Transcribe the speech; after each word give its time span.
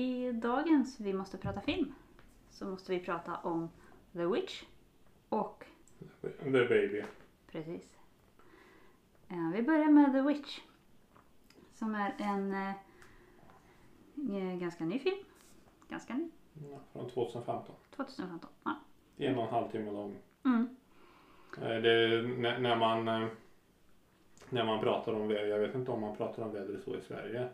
i 0.00 0.32
dagens 0.32 1.00
Vi 1.00 1.12
måste 1.12 1.38
prata 1.38 1.60
film 1.60 1.94
så 2.50 2.66
måste 2.66 2.92
vi 2.92 3.00
prata 3.00 3.36
om 3.36 3.68
The 4.12 4.26
Witch 4.26 4.62
och 5.28 5.64
The 6.20 6.50
Baby. 6.50 7.02
precis. 7.50 7.98
Eh, 9.28 9.50
vi 9.52 9.62
börjar 9.62 9.90
med 9.90 10.12
The 10.12 10.20
Witch. 10.20 10.60
Som 11.72 11.94
är 11.94 12.14
en 12.18 12.52
eh, 12.52 12.70
eh, 14.36 14.58
ganska 14.58 14.84
ny 14.84 14.98
film. 14.98 15.24
Ganska 15.88 16.14
ny. 16.14 16.30
Ja, 16.70 16.80
Från 16.92 17.10
2015. 17.10 17.74
2015. 17.96 18.50
Ja. 18.64 18.76
En 19.16 19.38
och 19.38 19.44
en 19.44 19.50
halv 19.50 19.70
timme 19.70 19.90
lång. 19.90 20.16
Mm. 20.44 20.76
Det, 21.56 22.22
när, 22.60 22.76
man 22.76 23.04
när 24.48 24.64
man 24.64 24.80
pratar 24.80 25.12
om 25.12 25.28
väder, 25.28 25.46
jag 25.46 25.58
vet 25.58 25.74
inte 25.74 25.90
om 25.90 26.00
man 26.00 26.16
pratar 26.16 26.42
om 26.42 26.52
väder 26.52 26.80
så 26.84 26.96
i 26.96 27.00
Sverige. 27.00 27.48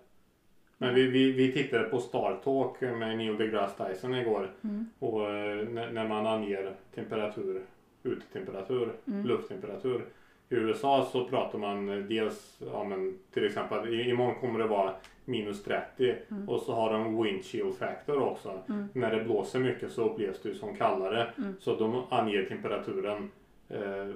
Men 0.79 0.95
vi, 0.95 1.07
vi, 1.07 1.33
vi 1.33 1.53
tittade 1.53 1.85
på 1.85 1.99
Star 2.01 2.41
Talk 2.45 2.81
med 2.81 3.17
Neil 3.19 3.37
deGrasse 3.39 3.87
Tyson 3.89 4.15
igår. 4.15 4.51
Mm. 4.65 4.87
Och 4.99 5.31
eh, 5.31 5.69
när, 5.69 6.09
man 6.09 6.27
anger 6.27 6.73
temperatur, 6.95 7.63
utetemperatur, 8.03 8.93
Mm. 9.09 9.27
lufttemperatur. 9.27 10.05
I 10.49 10.55
USA 10.55 11.09
så 11.13 11.25
pratar 11.25 11.59
man 11.59 11.89
eh, 11.89 11.97
dels, 12.05 12.61
ja 12.73 12.85
men 12.85 13.19
till 13.33 13.47
exempel 13.47 13.95
i- 13.95 14.11
imorgon 14.11 14.35
kommer 14.35 14.59
det 14.59 14.67
vara 14.67 14.95
minus 15.25 15.63
30 15.65 16.17
Mm. 16.31 16.49
och 16.49 16.61
så 16.61 16.73
har 16.75 16.93
de 16.93 17.23
wind 17.23 17.45
chill 17.45 17.73
factor 17.79 18.19
också. 18.23 18.61
Mm. 18.69 18.89
När 18.93 19.17
det 19.17 19.25
blåser 19.25 19.59
mycket 19.61 19.93
så 19.93 20.05
upplevs 20.11 20.43
det 20.43 20.55
som 20.55 20.77
kallare. 20.77 21.27
Mm. 21.39 21.53
Så 21.61 21.75
de 21.77 22.03
anger 22.11 22.45
temperaturen 22.45 23.31
eh, 23.69 24.09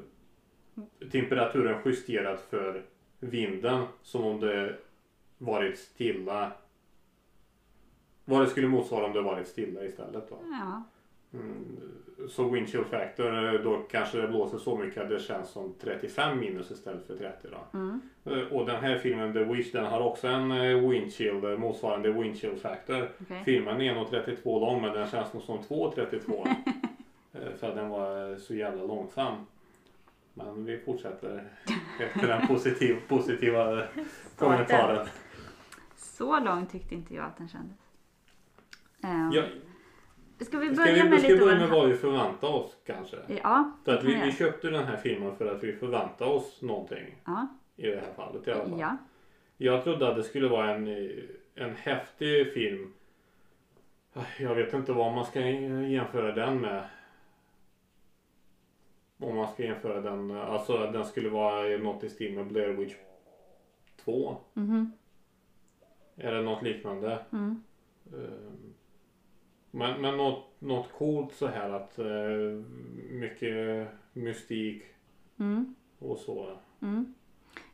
temperaturen 1.13 1.77
justerad 1.85 2.39
för 2.51 2.83
vinden 3.21 3.85
som 4.03 4.25
om 4.25 4.41
det 4.41 4.75
varit 5.41 5.79
stilla. 5.79 6.53
Vad 8.25 8.43
det 8.43 8.47
skulle 8.47 8.69
motsvara 8.69 9.05
om 9.07 9.13
det 9.13 9.23
varit 9.23 9.47
stilla 9.49 9.85
istället 9.85 10.29
då. 10.31 10.39
Ja. 10.51 10.83
Mm, 11.35 11.77
så 12.29 12.49
wind 12.49 12.69
chill 12.69 12.85
factor 12.85 13.55
eh, 13.55 13.61
då 13.61 13.77
kanske 13.91 14.19
det 14.21 14.29
blåser 14.29 14.59
så 14.59 14.77
mycket 14.77 15.03
att 15.03 15.09
det 15.09 15.19
känns 15.21 15.49
som 15.51 15.75
35 15.81 16.39
minus 16.39 16.71
istället 16.71 17.07
för 17.07 17.17
30 17.17 17.49
då. 17.51 17.79
Mm. 17.79 18.01
Eh, 18.25 18.53
Och 18.53 18.67
den 18.67 18.81
här 18.85 18.99
filmen 18.99 19.33
The 19.33 19.45
Wish 19.45 19.73
den 19.73 19.87
har 19.87 20.01
också 20.01 20.29
en 20.29 20.51
eh, 20.53 20.89
wind 20.89 21.13
chill, 21.13 21.45
eh, 21.45 21.59
motsvarande 21.59 22.13
wind 22.13 22.39
chill 22.39 22.57
factor. 22.57 23.09
Okej. 23.23 23.43
Filmen 23.45 23.81
är 23.81 23.95
nog 23.95 24.11
32 24.11 24.61
lång 24.61 24.83
men 24.83 24.93
den 24.95 25.09
känns 25.11 25.33
nog 25.33 25.43
som 25.43 25.59
2.32. 25.59 26.49
Eh, 27.33 27.53
för 27.61 27.69
att 27.69 27.75
den 27.75 27.89
var 27.89 28.37
så 28.37 28.55
jävla 28.55 28.85
långsam. 28.85 29.47
Men 30.35 30.65
vi 30.65 30.79
fortsätter 30.79 31.45
efter 32.01 32.29
den 32.29 32.47
positiv, 32.47 32.97
positiva 33.09 33.83
kommentaren. 34.37 35.07
Så 36.21 36.41
lång 36.41 36.67
tyckte 36.67 36.95
inte 36.95 37.15
jag 37.15 37.25
att 37.25 37.37
den 37.37 37.49
kändes. 37.49 37.79
Um, 39.03 39.33
Ja, 39.33 39.45
ska 40.41 40.59
vi 40.59 40.75
ska 40.75 40.85
börja 40.85 41.05
vi, 41.05 41.11
med 41.11 41.19
ska 41.19 41.29
lite 41.29 41.41
börja 41.41 41.59
med 41.59 41.69
vad 41.69 41.89
vi 41.89 41.95
förväntar 41.95 42.49
oss 42.49 42.77
kanske? 42.87 43.17
Ja, 43.43 43.73
det 43.85 43.99
att 43.99 44.05
vi, 44.05 44.15
vi 44.25 44.33
köpte 44.33 44.71
den 44.71 44.85
här 44.85 44.97
filmen 44.97 45.37
för 45.37 45.47
att 45.47 45.65
vi 45.65 45.73
förväntar 45.73 46.27
oss 46.27 46.63
någonting. 46.63 47.15
Ja. 47.25 47.47
I 47.77 47.87
det 47.87 48.01
här 48.01 48.13
fallet 48.17 48.49
i 48.49 48.53
alla 48.53 48.69
fall. 48.69 48.81
Ja. 48.81 48.97
Jag 49.57 49.85
trodde 49.85 50.09
att 50.09 50.17
det 50.17 50.23
skulle 50.23 50.49
vara 50.49 50.75
en, 50.75 50.89
eh, 50.89 51.11
en 51.55 51.75
häftig 51.75 52.53
film. 52.53 52.93
Jag 54.39 54.55
vet 54.55 54.75
inte 54.75 54.93
vad 54.93 55.15
man 55.15 55.25
ska 55.25 55.41
jämföra 55.41 56.33
den 56.35 56.61
med. 56.61 56.85
Om 59.19 59.37
man 59.37 59.53
ska 59.53 59.63
jämföra 59.63 60.01
den, 60.01 60.31
alltså 60.31 60.77
att 60.77 60.93
den 60.93 61.05
skulle 61.05 61.29
vara 61.29 61.79
något 61.79 62.05
i 62.05 62.09
stil 62.09 62.35
med 62.35 62.47
Blair 62.47 62.73
Witch 62.73 62.95
2. 64.05 64.37
Mhm. 64.55 64.93
Är 64.97 65.00
det 66.33 66.43
något 66.43 66.63
liknande? 66.63 67.25
Mm. 67.33 67.63
Ehm, 68.13 68.75
Men, 69.71 70.01
men 70.01 70.17
något, 70.17 70.61
något 70.61 70.93
coolt 70.93 71.33
så 71.35 71.47
här 71.47 71.71
att 71.71 71.99
eh, 71.99 72.65
mycket 73.11 73.89
mystik 74.13 74.83
Mm. 75.39 75.75
och 75.99 76.19
så. 76.19 76.59
Mm. 76.83 77.15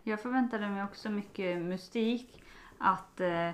Jag 0.03 0.21
förväntade 0.21 0.69
mig 0.69 0.85
också 0.85 1.11
mycket 1.11 1.62
mystik. 1.62 2.43
Att 2.79 3.21
eh, 3.21 3.51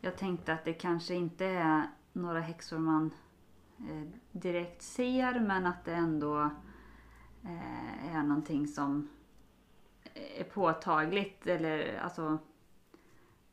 jag 0.00 0.16
tänkte 0.18 0.52
att 0.52 0.64
det 0.64 0.72
kanske 0.72 1.14
inte 1.14 1.44
är 1.46 1.82
några 2.12 2.40
häxor 2.40 2.78
man 2.78 3.10
eh, 3.78 4.02
direkt 4.32 4.82
ser 4.82 5.40
men 5.40 5.66
att 5.66 5.84
det 5.84 5.92
ändå 5.94 6.50
eh, 7.44 8.16
är 8.16 8.22
någonting 8.22 8.66
som 8.66 9.08
är 10.38 10.44
påtagligt 10.44 11.46
eller 11.46 11.98
alltså 11.98 12.38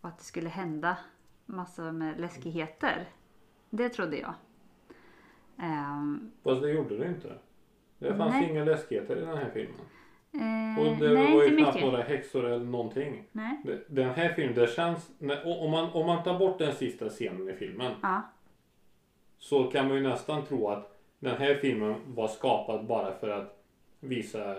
och 0.04 0.10
att 0.10 0.18
det 0.18 0.24
skulle 0.24 0.50
hända 0.50 0.98
massor 1.46 1.92
med 1.92 2.20
läskigheter. 2.20 3.06
Det 3.70 3.90
trodde 3.90 4.18
jag. 4.18 4.34
Ehm, 5.60 6.32
Fast 6.44 6.62
det 6.62 6.70
gjorde 6.72 6.98
det 6.98 7.08
inte. 7.08 7.34
Det 8.00 8.16
fanns 8.16 8.34
Nej. 8.34 8.50
inga 8.50 8.64
läskigheter 8.64 9.16
i 9.18 9.20
den 9.20 9.38
här 9.38 9.50
filmen. 9.54 9.80
eh, 10.34 10.80
Och 10.92 10.98
det 10.98 11.14
nej, 11.14 11.36
var 11.36 11.44
ju 11.44 11.58
knappt 11.58 11.76
mycket. 11.76 11.92
några 11.92 12.04
häxor 12.04 12.46
eller 12.46 12.66
någonting. 12.66 13.24
Nej. 13.32 13.58
Den 13.88 14.10
här 14.10 14.34
filmen, 14.34 14.56
det 14.56 14.68
känns... 14.68 15.12
Om 15.46 15.72
man, 15.72 15.90
om 15.94 16.06
man 16.06 16.24
tar 16.24 16.40
bort 16.40 16.60
den 16.60 16.74
sista 16.76 17.10
scenen 17.10 17.50
i 17.50 17.54
filmen 17.54 17.92
Ja. 18.02 18.22
så 19.38 19.64
kan 19.64 19.88
man 19.88 19.98
ju 19.98 20.04
nästan 20.04 20.46
tro 20.46 20.68
att 20.70 21.00
den 21.20 21.38
här 21.38 21.56
filmen 21.56 21.96
var 22.08 22.28
skapad 22.28 22.86
bara 22.86 23.14
för 23.14 23.30
att 23.30 23.64
visa 24.00 24.56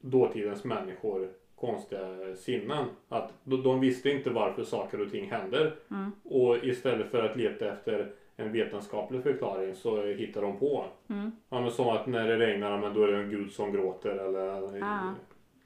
dåtidens 0.00 0.64
människor 0.64 1.30
konstiga 1.56 2.34
sinnen. 2.36 2.84
Att 3.08 3.32
de, 3.44 3.80
visste 3.80 4.10
inte 4.10 4.30
varför 4.30 4.64
saker 4.64 5.00
och 5.00 5.10
ting 5.10 5.30
händer. 5.30 5.74
Mm. 5.90 6.12
Och 6.24 6.64
istället 6.64 7.10
för 7.10 7.22
att 7.22 7.36
leta 7.36 7.72
efter 7.72 8.12
en 8.36 8.52
vetenskaplig 8.52 9.22
förklaring 9.22 9.74
så 9.74 10.02
hittar 10.02 10.42
de 10.42 10.58
på. 10.58 10.86
Mm. 11.08 11.32
Ja, 11.48 11.60
men 11.60 11.70
som 11.70 11.88
att 11.88 12.06
när 12.06 12.28
det 12.28 12.38
regnar, 12.38 12.78
men 12.78 12.94
då 12.94 13.02
är 13.02 13.12
det 13.12 13.18
en 13.18 13.30
gud 13.30 13.52
som 13.52 13.72
gråter. 13.72 14.10
Eller. 14.10 15.14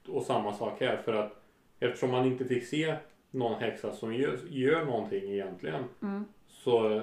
Och 0.08 0.22
samma 0.22 0.52
sak 0.52 0.80
här. 0.80 0.96
För 0.96 1.14
att 1.14 1.42
eftersom 1.80 2.10
man 2.10 2.26
inte 2.26 2.44
fick 2.44 2.64
se 2.64 2.94
någon 3.30 3.60
häxa 3.60 3.92
som 3.92 4.14
gör, 4.14 4.38
gör 4.48 4.84
någonting 4.84 5.32
egentligen. 5.32 5.84
Mm. 6.02 6.24
Så 6.48 7.02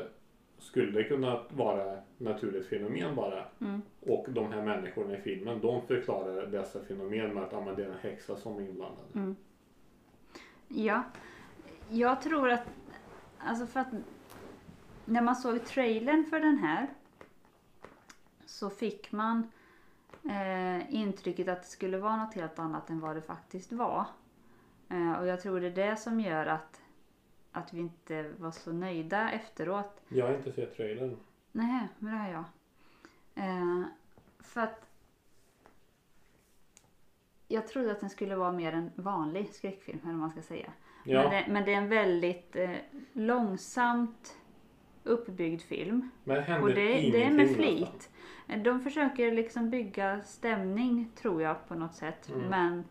skulle 0.57 1.03
kunna 1.03 1.43
vara 1.49 1.99
naturligt 2.17 2.67
fenomen 2.67 3.15
bara. 3.15 3.45
Mm. 3.61 3.81
Och 4.01 4.25
de 4.29 4.51
här 4.51 4.61
människorna 4.61 5.17
i 5.17 5.21
filmen 5.21 5.61
de 5.61 5.87
förklarar 5.87 6.47
dessa 6.47 6.79
fenomen 6.79 7.33
med 7.33 7.43
att 7.43 7.65
men 7.65 7.75
det 7.75 7.83
är 7.83 7.89
en 7.89 7.97
häxa 8.01 8.35
som 8.35 8.57
är 8.57 8.61
inblandad. 8.61 9.05
Mm. 9.13 9.35
Ja, 10.67 11.03
jag 11.89 12.21
tror 12.21 12.49
att, 12.49 12.63
alltså 13.39 13.67
för 13.67 13.79
att 13.79 13.93
när 15.05 15.21
man 15.21 15.35
såg 15.35 15.65
trailern 15.65 16.25
för 16.25 16.39
den 16.39 16.57
här 16.57 16.87
så 18.45 18.69
fick 18.69 19.11
man 19.11 19.51
eh, 20.23 20.95
intrycket 20.95 21.47
att 21.47 21.61
det 21.61 21.69
skulle 21.69 21.97
vara 21.97 22.17
något 22.17 22.33
helt 22.33 22.59
annat 22.59 22.89
än 22.89 22.99
vad 22.99 23.15
det 23.15 23.21
faktiskt 23.21 23.71
var. 23.71 24.05
Eh, 24.89 25.11
och 25.19 25.27
jag 25.27 25.41
tror 25.41 25.59
det 25.59 25.67
är 25.67 25.89
det 25.89 25.95
som 25.95 26.19
gör 26.19 26.45
att, 26.45 26.81
att 27.55 27.73
vi 27.73 27.79
inte 27.79 28.31
var 28.37 28.51
så 28.51 28.73
nöjda 28.73 29.31
efteråt. 29.31 30.01
Jag 30.07 30.25
har 30.27 30.33
inte 30.35 30.51
sett 30.51 30.75
trailern. 30.77 31.17
Nej, 31.51 31.87
men 31.99 32.11
det 32.13 32.17
har 32.19 32.29
jag. 32.29 32.43
Eh, 33.45 33.83
för 34.39 34.61
att 34.61 34.89
jag 37.47 37.67
trodde 37.67 37.91
att 37.91 37.99
den 37.99 38.09
skulle 38.09 38.35
vara 38.35 38.51
mer 38.51 38.71
en 38.73 38.91
vanlig 38.95 39.53
skräckfilm, 39.53 39.99
eller 40.03 40.11
vad 40.11 40.19
man 40.19 40.29
ska 40.31 40.41
säga. 40.41 40.71
Ja, 41.03 41.21
Men, 41.21 41.31
det, 41.31 41.45
men 41.53 41.65
det 41.65 41.73
är 41.73 41.77
en 41.77 41.89
väldigt 41.89 42.55
eh, 42.55 42.69
långsamt 43.13 44.37
uppbyggd 45.03 45.61
film. 45.61 46.09
men 46.23 46.37
Och 46.37 46.43
händer 46.43 46.75
det, 46.75 46.83
det 47.11 47.23
är 47.23 47.31
med 47.31 47.35
nästan. 47.37 47.55
flit. 47.55 48.09
Eh, 48.47 48.61
De 48.61 48.79
försöker 48.81 49.31
liksom 49.31 49.69
bygga 49.69 50.21
stämning 50.23 51.11
tror 51.15 51.41
jag 51.41 51.67
på 51.67 51.75
något 51.75 51.95
sätt. 51.95 52.29
Mm. 52.29 52.41
Men, 52.49 52.83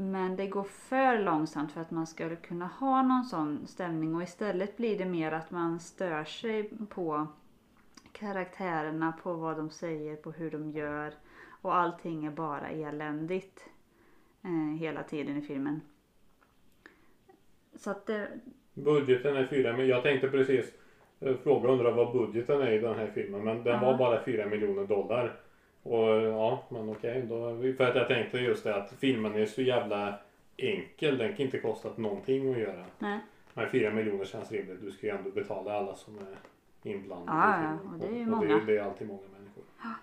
men 0.00 0.36
det 0.36 0.46
går 0.46 0.64
för 0.64 1.18
långsamt 1.18 1.72
för 1.72 1.80
att 1.80 1.90
man 1.90 2.06
ska 2.06 2.36
kunna 2.36 2.66
ha 2.66 3.02
någon 3.02 3.24
sån 3.24 3.66
stämning. 3.66 4.14
Och 4.14 4.22
istället 4.22 4.76
blir 4.76 4.98
det 4.98 5.04
mer 5.04 5.32
att 5.32 5.50
man 5.50 5.80
stör 5.80 6.24
sig 6.24 6.70
på 6.88 7.26
karaktärerna, 8.12 9.12
på 9.22 9.32
vad 9.32 9.56
de 9.56 9.70
säger, 9.70 10.16
på 10.16 10.30
hur 10.30 10.50
de 10.50 10.70
gör. 10.70 11.12
Och 11.62 11.76
allting 11.76 12.24
är 12.24 12.30
bara 12.30 12.68
eländigt 12.68 13.70
eh, 14.42 14.76
hela 14.80 15.02
tiden 15.02 15.36
i 15.36 15.42
filmen. 15.42 15.80
Så 17.76 17.90
att 17.90 18.06
det, 18.06 18.28
Budgeten 18.74 19.36
är 19.36 19.46
fyra 19.46 19.76
men 19.76 19.88
Jag 19.88 20.02
tänkte 20.02 20.28
precis 20.28 20.72
eh, 21.20 21.36
fråga 21.36 21.68
undra 21.68 21.90
vad 21.90 22.12
budgeten 22.12 22.60
är 22.60 22.70
i 22.72 22.78
den 22.78 22.94
här 22.94 23.10
filmen. 23.14 23.44
Men 23.44 23.64
den 23.64 23.74
Ja. 23.74 23.80
var 23.80 23.98
bara 23.98 24.24
4 24.24 24.46
miljoner 24.46 24.86
dollar. 24.86 25.40
Och 25.88 26.22
ja, 26.22 26.62
men 26.68 26.88
okej. 26.90 27.22
då, 27.28 27.58
för 27.76 27.84
att 27.84 27.96
jag 27.96 28.08
tänkte 28.08 28.38
just 28.38 28.64
det 28.64 28.76
att 28.76 28.92
filmen 28.92 29.34
är 29.34 29.46
så 29.46 29.62
jävla 29.62 30.18
enkel. 30.56 31.18
Den 31.18 31.36
kan 31.36 31.46
inte 31.46 31.58
kostat 31.58 31.98
någonting 31.98 32.52
att 32.52 32.58
göra. 32.58 32.84
nej. 32.98 33.18
Men 33.54 33.70
4 33.70 33.90
miljoner 33.90 34.24
känns 34.24 34.52
rimligt. 34.52 34.80
Du 34.82 34.90
ska 34.92 35.06
ju 35.06 35.12
ändå 35.12 35.30
betala 35.30 35.72
alla 35.72 35.94
som 35.94 36.18
är 36.18 36.36
inblandade 36.90 37.38
Ja, 37.38 37.62
ja, 37.62 37.90
och 37.92 37.98
det 37.98 38.06
är 38.06 38.12
ju 38.18 38.22
och, 38.22 38.28
många. 38.28 38.46
det, 38.46 38.54
är, 38.62 38.66
det 38.66 38.78
är 38.78 38.82
alltid 38.82 39.06
många 39.06 39.28
människor. 39.32 39.64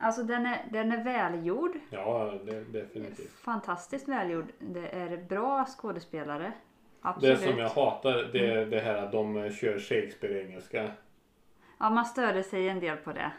Alltså 0.00 0.22
den 0.22 0.46
är, 0.46 0.64
den 0.70 0.92
är 0.92 1.04
välgjord. 1.04 1.70
Ja, 1.90 2.34
det, 2.44 2.64
definitivt. 2.64 3.30
Fantastiskt 3.32 4.08
välgjord. 4.08 4.46
Det 4.58 4.88
är 4.88 5.16
bra 5.16 5.64
skådespelare. 5.78 6.42
Det 6.42 6.52
Absolut. 7.08 7.40
som 7.40 7.58
jag 7.58 7.68
hatar 7.68 8.30
det 8.32 8.46
är 8.46 8.66
det 8.66 8.80
här 8.80 8.94
att 8.96 9.12
de 9.12 9.50
kör 9.50 9.78
Shakespeare-engelska. 9.78 10.90
Ja, 11.78 11.90
man 11.90 12.04
störde 12.04 12.42
sig 12.42 12.68
en 12.68 12.80
del 12.80 12.96
på 12.96 13.12
det. 13.12 13.32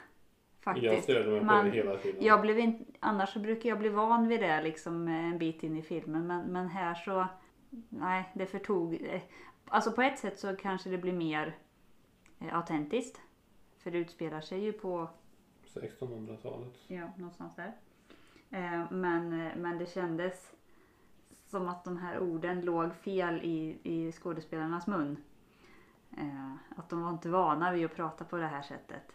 Faktiskt. 0.62 0.86
Jag 0.94 1.04
störde 1.04 1.30
mig 1.30 1.40
på 1.40 1.46
Man- 1.46 1.66
det 1.66 1.72
hela 1.72 1.98
tiden. 1.98 2.26
Jag 2.26 2.42
blev 2.42 2.60
inte, 2.60 2.86
annars 3.00 3.34
så 3.34 3.40
brukar 3.40 3.70
jag 3.70 3.80
bli 3.80 3.90
van 3.90 4.28
vid 4.28 4.40
det 4.42 4.62
liksom 4.62 5.08
eh, 5.08 5.26
en 5.26 5.38
bit 5.38 5.64
in 5.64 5.78
i 5.78 5.82
filmen. 5.82 6.28
Men, 6.28 6.46
men 6.46 6.68
här 6.68 6.96
så, 6.96 7.28
nej 7.90 8.30
det 8.34 8.46
förtog. 8.46 8.94
eh, 9.02 9.22
Alltså 9.72 9.92
på 9.92 10.02
ett 10.02 10.20
sätt 10.20 10.40
så 10.40 10.56
kanske 10.56 10.90
det 10.90 10.98
blir 10.98 11.14
mer 11.14 11.56
eh, 12.40 12.56
autentiskt. 12.58 13.22
För 13.78 13.92
det 13.92 13.98
utspelar 13.98 14.42
sig 14.42 14.60
ju 14.64 14.72
på, 14.74 15.10
1600-talet. 15.74 16.74
ja 16.88 17.08
någonstans 17.18 17.56
där. 17.56 17.74
Eh, 18.50 18.92
men, 18.92 19.48
eh, 19.48 19.56
men 19.58 19.78
det 19.78 19.86
kändes 19.86 20.52
som 21.46 21.68
att 21.70 21.84
de 21.84 21.98
här 21.98 22.20
orden 22.20 22.62
låg 22.62 22.96
fel 22.96 23.42
i, 23.44 23.80
i 23.84 24.12
skådespelarnas 24.12 24.88
mun. 24.88 25.18
Eh, 26.18 26.54
att 26.78 26.90
de 26.90 27.02
var 27.02 27.10
inte 27.10 27.30
vana 27.30 27.72
vid 27.72 27.86
att 27.86 27.96
prata 27.96 28.24
på 28.26 28.38
det 28.38 28.48
här 28.48 28.62
sättet. 28.62 29.12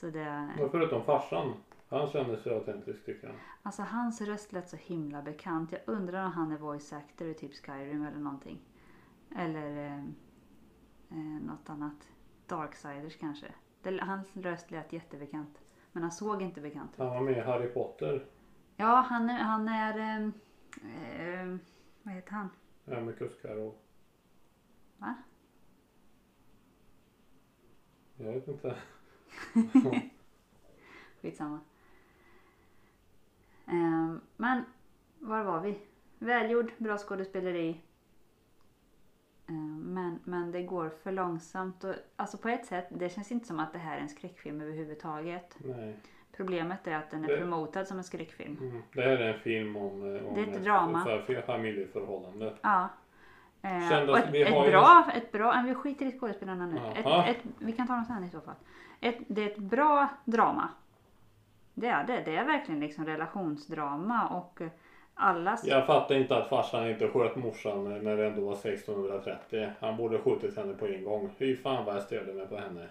Så 0.00 0.10
det, 0.10 0.54
Men 0.58 0.70
förutom 0.70 1.04
farsan. 1.04 1.54
Han 1.88 2.08
kände 2.08 2.42
sig 2.42 2.54
autentisk 2.54 3.04
tycker 3.04 3.26
jag. 3.26 3.36
Alltså 3.62 3.82
hans 3.82 4.20
röst 4.20 4.52
lät 4.52 4.68
så 4.68 4.76
himla 4.76 5.22
bekant. 5.22 5.72
Jag 5.72 5.80
undrar 5.86 6.26
om 6.26 6.32
han 6.32 6.52
är 6.52 6.58
voice 6.58 6.92
actor 6.92 7.28
i 7.28 7.34
typ 7.34 7.54
Skyrim 7.54 8.06
eller 8.06 8.18
någonting. 8.18 8.60
Eller 9.36 9.86
eh, 9.86 10.04
eh, 11.10 11.42
något 11.42 11.70
annat. 11.70 12.08
Darksiders 12.46 13.16
kanske. 13.16 13.46
Det, 13.82 14.00
hans 14.00 14.36
röst 14.36 14.70
lät 14.70 14.92
jättebekant. 14.92 15.62
Men 15.92 16.02
han 16.02 16.12
såg 16.12 16.42
inte 16.42 16.60
bekant 16.60 16.90
ut. 16.92 16.98
Han 16.98 17.08
var 17.08 17.20
med 17.20 17.36
i 17.36 17.40
Harry 17.40 17.68
Potter. 17.68 18.26
Ja, 18.76 19.04
han. 19.08 19.28
Han 19.28 19.68
är 19.68 20.22
eh, 20.82 21.56
vad 22.02 22.14
heter 22.14 22.32
han? 22.32 22.48
Amicus 22.86 23.32
Carol. 23.42 23.72
Va? 24.98 25.14
Jag 28.16 28.32
vet 28.32 28.48
inte. 28.48 28.76
Skitsamma. 31.22 31.60
Eh, 33.66 34.14
men 34.36 34.64
var 35.18 35.44
var 35.44 35.60
vi? 35.60 35.78
Välgjord, 36.18 36.72
bra 36.78 36.98
skådespeleri. 36.98 37.80
Eh, 39.46 39.54
Men, 39.84 40.18
men 40.24 40.52
det 40.52 40.62
går 40.62 40.88
för 41.02 41.12
långsamt. 41.12 41.84
Och, 41.84 41.94
alltså 42.16 42.38
på 42.38 42.48
ett 42.48 42.66
sätt, 42.66 42.86
det 42.90 43.08
känns 43.08 43.32
inte 43.32 43.46
som 43.46 43.60
att 43.60 43.72
det 43.72 43.78
här 43.78 43.96
är 43.96 44.00
en 44.00 44.08
skräckfilm 44.08 44.60
överhuvudtaget. 44.60 45.56
Nej. 45.64 45.96
Problemet 46.32 46.86
är 46.86 46.94
att 46.94 47.10
den 47.10 47.24
är 47.24 47.28
Det- 47.28 47.36
promotad 47.36 47.88
som 47.88 47.98
en 47.98 48.04
skräckfilm. 48.04 48.56
Mm. 48.60 48.82
Det 48.92 49.00
här 49.02 49.08
är 49.16 49.34
en 49.34 49.40
film 49.40 49.76
om, 49.76 50.16
eh, 50.16 50.24
om 50.26 50.34
Det 50.34 50.40
är 50.40 50.46
ett 50.56 50.62
drama. 50.64 51.22
familjeförhållande. 51.46 52.54
Ja. 52.62 52.88
Eh, 53.62 54.08
och 54.08 54.18
ett, 54.18 54.30
vi 54.32 54.44
har 54.44 54.64
ett, 54.64 54.70
bra, 54.70 55.04
ett 55.14 55.32
bra, 55.32 55.62
vi 55.66 55.74
skiter 55.74 56.06
i 56.06 56.18
skådespelarna 56.18 56.66
nu. 56.66 56.80
Ett, 56.94 57.36
ett, 57.36 57.44
vi 57.58 57.72
kan 57.72 57.86
ta 57.86 57.92
dem 57.92 58.04
sen 58.04 58.24
i 58.24 58.30
så 58.30 58.40
fall. 58.40 58.54
Ett, 59.00 59.18
det 59.26 59.42
är 59.42 59.46
ett 59.46 59.58
bra 59.58 60.08
drama. 60.24 60.68
Det 61.74 61.86
är 61.86 62.04
det. 62.06 62.22
Det 62.24 62.36
är 62.36 62.44
verkligen 62.44 62.80
liksom 62.80 63.06
relationsdrama 63.06 64.28
och 64.28 64.60
eh, 64.60 64.68
allas... 65.14 65.64
Jag 65.64 65.86
fattar 65.86 66.14
inte 66.14 66.36
att 66.36 66.48
farsan 66.48 66.90
inte 66.90 67.08
sköt 67.08 67.36
morsan 67.36 67.84
när 68.04 68.16
det 68.16 68.26
ändå 68.26 68.44
var 68.44 68.52
1630. 68.52 69.70
Han 69.80 69.96
borde 69.96 70.18
skjutit 70.18 70.56
henne 70.56 70.74
på 70.74 70.86
en 70.86 71.04
gång. 71.04 71.30
Fy 71.38 71.56
fan 71.56 71.84
vad 71.84 71.94
jag 71.94 72.02
störde 72.02 72.32
mig 72.32 72.46
på 72.46 72.56
henne. 72.56 72.88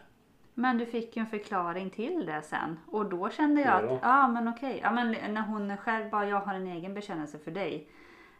Men 0.53 0.77
du 0.77 0.85
fick 0.85 1.17
ju 1.17 1.19
en 1.19 1.27
förklaring 1.27 1.89
till 1.89 2.25
det 2.25 2.41
sen. 2.41 2.79
Och 2.87 3.09
då 3.09 3.29
kände 3.29 3.61
jag 3.61 3.85
att, 3.85 3.99
ja 4.01 4.27
men 4.27 4.47
okej. 4.47 4.79
Ja, 4.83 4.91
men 4.91 5.33
när 5.33 5.41
hon 5.41 5.77
själv 5.77 6.09
bara, 6.09 6.27
jag 6.27 6.39
har 6.39 6.53
en 6.53 6.67
egen 6.67 6.93
bekännelse 6.93 7.39
för 7.39 7.51
dig. 7.51 7.87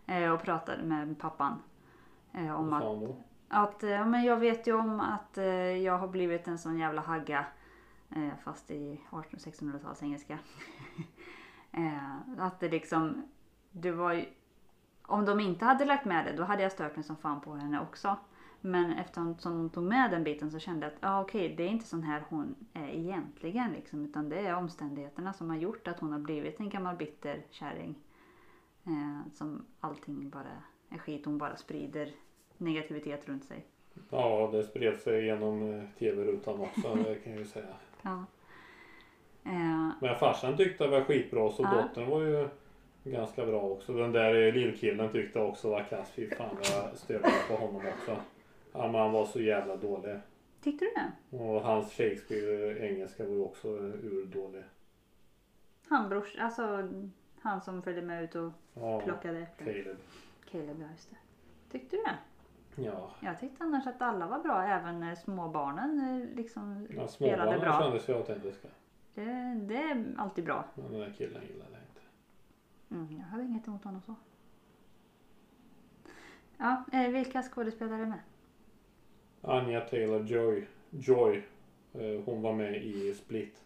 Eh, 0.06 0.31
och 0.31 0.41
pratade 0.41 0.83
med 0.83 1.19
pappan. 1.19 1.62
Eh, 2.33 2.59
om 2.59 2.74
att? 2.74 2.83
Att, 3.50 3.83
eh, 3.83 3.89
ja, 3.89 4.06
men 4.06 4.24
jag 4.24 4.38
vet 4.38 4.68
ju 4.68 4.74
om 4.74 5.00
att 5.00 5.38
eh, 5.38 5.45
jag 5.77 5.97
har 5.97 6.07
blivit 6.07 6.47
en 6.47 6.57
sån 6.57 6.77
jävla 6.77 7.01
hagga. 7.01 7.45
Eh, 8.09 8.38
fast 8.44 8.71
i 8.71 9.01
1800-1600-tals 9.09 10.03
engelska. 10.03 10.39
eh, 11.71 12.18
att 12.38 12.59
det 12.59 12.69
liksom, 12.69 13.24
det 13.71 13.91
var 13.91 14.13
ju, 14.13 14.25
om 15.01 15.25
de 15.25 15.39
inte 15.39 15.65
hade 15.65 15.85
lagt 15.85 16.06
med 16.06 16.25
det 16.25 16.33
då 16.33 16.44
hade 16.44 16.63
jag 16.63 16.71
stört 16.71 16.95
mig 16.95 17.03
som 17.03 17.15
fan 17.15 17.41
på 17.41 17.56
henne 17.56 17.81
också. 17.81 18.18
Men 18.62 18.91
eftersom 18.91 19.38
som 19.38 19.57
de 19.57 19.69
tog 19.69 19.83
med 19.83 20.12
den 20.12 20.23
biten 20.23 20.51
så 20.51 20.59
kände 20.59 20.85
jag 20.85 20.94
att 20.94 21.00
ah, 21.01 21.21
okej, 21.21 21.53
det 21.57 21.63
är 21.63 21.68
inte 21.68 21.88
sån 21.88 22.03
här 22.03 22.23
hon 22.30 22.56
är 22.73 22.89
egentligen. 22.89 23.71
Liksom, 23.71 24.06
utan 24.06 24.30
det 24.30 24.47
är 24.47 24.56
omständigheterna 24.56 25.33
som 25.33 25.50
har 25.50 25.57
gjort 25.57 25.88
att 25.88 26.00
hon 26.00 26.12
har 26.12 26.19
blivit 26.19 26.59
en 26.59 26.69
gammal 26.69 26.95
bitter 26.95 27.45
kärring. 27.50 27.95
Eh, 28.83 29.31
som 29.33 29.65
allting 29.80 30.30
bara 30.30 30.63
är 30.89 30.98
skit. 30.98 31.25
Hon 31.25 31.38
bara 31.38 31.56
sprider 31.56 32.12
negativitet 32.57 33.28
runt 33.30 33.44
sig. 33.45 33.66
Ja, 34.10 34.50
det 34.54 34.63
spred 34.63 34.98
sig 35.00 35.25
genom 35.25 35.74
eh, 35.74 35.84
tv-rutan 36.00 36.60
också, 36.62 36.95
det 36.95 37.16
kan 37.16 37.31
jag 37.31 37.39
ju 37.42 37.45
säga. 37.48 37.66
Ja. 38.01 38.25
Eh, 39.45 39.89
Men 40.01 40.16
farsan 40.19 40.57
tyckte 40.57 40.84
det 40.84 40.89
var 40.89 41.01
skitbra 41.01 41.51
så 41.51 41.63
Ja. 41.63 41.81
dottern 41.81 42.10
var 42.10 42.22
ju 42.22 42.48
ganska 43.04 43.45
bra 43.45 43.62
också. 43.62 43.94
Den 43.94 44.12
där 44.12 44.51
lillkillen 44.51 45.12
tyckte 45.12 45.39
också 45.39 45.69
var 45.69 45.84
kass. 45.84 46.12
Fy 46.12 46.30
fan 46.30 46.57
jag 46.62 46.98
störde 46.98 47.31
på 47.50 47.54
honom 47.56 47.81
också. 47.88 48.18
Han 48.74 49.12
var 49.12 49.25
så 49.25 49.42
jävla 49.42 49.75
dålig. 49.75 50.19
tyckte 50.63 50.86
du 50.86 50.92
det? 50.95 51.38
Och 51.38 51.62
hans 51.62 51.94
Shakespeare 51.94 52.88
engelska 52.90 53.24
var 53.24 53.31
ju 53.31 53.42
också 53.42 53.68
urdålig. 54.04 54.63
Han 55.90 56.10
brors, 56.10 56.36
alltså 56.40 56.90
han 57.42 57.62
som 57.62 57.81
följde 57.81 58.01
med 58.01 58.24
ut 58.24 58.36
och 58.36 58.51
Ja, 58.74 59.01
plockade 59.01 59.40
äpplen. 59.40 59.98
Caleb. 60.51 60.81
Ja 60.81 60.88
det. 61.09 61.17
Tyckte 61.71 61.95
du 61.95 62.03
det? 62.03 62.17
Ja, 62.83 63.11
Jag 63.21 63.39
tyckte 63.39 63.63
annars 63.63 63.88
att 63.88 64.01
alla 64.01 64.27
var 64.27 64.39
bra, 64.39 64.63
även 64.63 64.99
när 64.99 65.15
småbarnen 65.15 66.21
eh, 66.29 66.35
liksom 66.35 66.88
ja 66.89 67.07
spelade 67.07 67.38
småbarnen 67.38 67.59
bra. 67.59 67.81
kändes 67.81 68.09
ju 68.09 68.13
autentiska. 68.13 68.67
Det, 69.13 69.23
det 69.67 69.75
är 69.77 70.13
alltid 70.17 70.44
bra. 70.45 70.65
Men 70.75 70.91
den 70.91 70.99
där 70.99 71.13
killen 71.17 71.41
gillade 71.44 71.71
jag 71.71 71.81
inte. 71.81 72.01
Mm, 72.91 73.17
jag 73.19 73.25
hade 73.25 73.44
inget 73.44 73.67
emot 73.67 73.83
honom 73.83 74.01
så. 74.01 74.15
Ja, 76.57 76.83
eh, 76.91 77.09
vilka 77.09 77.44
skådespelare 77.44 78.01
är 78.01 78.05
med? 78.05 78.19
Anja 79.41 79.85
Taylor-Joy. 79.88 80.65
Joy. 80.89 81.44
eh, 81.94 82.21
Hon 82.25 82.41
var 82.41 82.53
med 82.53 82.83
i 82.83 83.13
Split. 83.13 83.63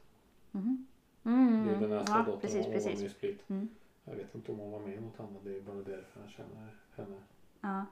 Mhm. 0.51 0.87
Det 1.23 1.29
Mm, 1.29 1.69
är 1.69 1.79
den 1.79 1.89
nästa 1.89 2.13
ja, 2.17 2.23
dottern. 2.23 2.39
precis, 2.39 2.65
hon 2.65 2.73
var 2.73 2.81
med 2.81 2.81
i 2.81 2.95
precis. 2.95 3.11
Split. 3.11 3.49
Mm. 3.49 3.69
Jag 4.11 4.17
vet 4.17 4.35
inte 4.35 4.51
om 4.51 4.59
hon 4.59 4.71
var 4.71 4.79
med 4.79 4.95
i 4.95 4.99
något 4.99 5.19
annat. 5.19 5.43
Det 5.43 5.55
är 5.55 5.61
bara 5.61 5.75
därför 5.75 6.21
jag 6.21 6.29
känner 6.29 6.73
henne. 6.95 7.17
Ja. 7.61 7.85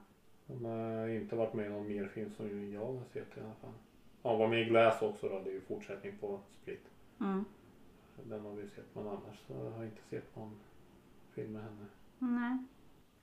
Hon 0.46 0.64
har 0.64 1.08
inte 1.08 1.36
varit 1.36 1.54
med 1.54 1.66
i 1.66 1.68
någon 1.68 1.88
mer 1.88 2.06
film 2.06 2.30
som 2.30 2.72
jag 2.72 2.86
har 2.86 3.04
sett 3.04 3.36
i 3.36 3.40
alla 3.40 3.54
fall. 3.54 3.72
Ja, 4.22 4.30
hon 4.30 4.38
var 4.38 4.48
med 4.48 4.60
i 4.60 4.64
Glass 4.64 5.02
också 5.02 5.28
då. 5.28 5.38
Det 5.38 5.50
är 5.50 5.54
ju 5.54 5.60
fortsättning 5.60 6.18
på 6.20 6.40
Split. 6.62 6.90
Mm. 7.20 7.44
Den 8.22 8.40
har 8.40 8.52
vi 8.52 8.68
sett. 8.68 8.94
Men 8.94 9.08
annars 9.08 9.46
så 9.46 9.54
har 9.54 9.70
jag 9.70 9.84
inte 9.84 10.02
sett 10.02 10.36
någon 10.36 10.56
film 11.30 11.52
med 11.52 11.62
henne. 11.62 11.86
Nej. 12.18 12.58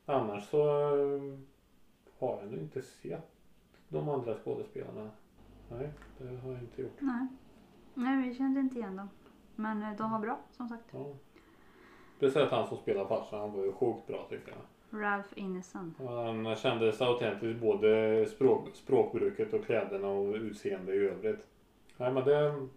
Annars 0.06 0.50
så 0.50 0.68
eh, 0.70 1.40
har 2.20 2.40
jag 2.42 2.52
nog 2.52 2.60
inte 2.60 2.82
sett 2.82 3.32
de 3.90 4.10
andra 4.10 4.36
skådespelarna. 4.36 5.12
Nej, 5.70 5.92
det 6.18 6.38
har 6.38 6.52
jag 6.52 6.62
inte 6.62 6.82
gjort. 6.82 6.98
Nej. 7.00 7.28
Nej, 7.94 8.30
vi 8.30 8.36
kände 8.36 8.60
inte 8.60 8.80
igen 8.80 8.96
dem. 8.96 9.10
Men 9.56 9.84
eh, 9.84 9.98
de 9.98 10.12
var 10.12 10.20
bra, 10.20 10.40
som 10.52 10.70
sagt. 10.70 10.86
Ja. 10.92 11.14
Speciellt 12.18 12.52
han 12.52 12.68
som 12.68 12.78
spelar 12.78 13.06
farsan, 13.06 13.40
han 13.40 13.54
var 13.54 13.64
ju 13.64 13.72
sjukt 13.72 14.08
bra 14.08 14.28
tycker 14.30 14.52
jag. 14.52 15.02
Ralph 15.02 15.30
Ineson. 15.36 15.96
Han 16.08 16.56
kändes 16.56 17.02
autentisk 17.02 17.62
både 17.62 18.26
språk, 18.26 18.70
språkbruket 18.74 19.54
och 19.54 19.66
kläderna 19.66 20.08
och 20.08 20.36
utseende 20.36 20.94
i 20.96 20.98
övrigt. 20.98 21.48
Nej 21.98 22.12
men 22.14 22.24
det, 22.26 22.68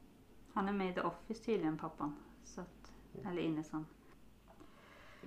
Han 0.54 0.68
är 0.68 0.73
med 0.73 0.90
i 0.90 0.94
The 0.94 1.00
Office 1.00 1.44
tydligen, 1.44 1.78
pappan. 1.78 2.16
Så 2.44 2.61
att, 2.61 2.92
eller 3.26 3.42
Ineson. 3.42 3.87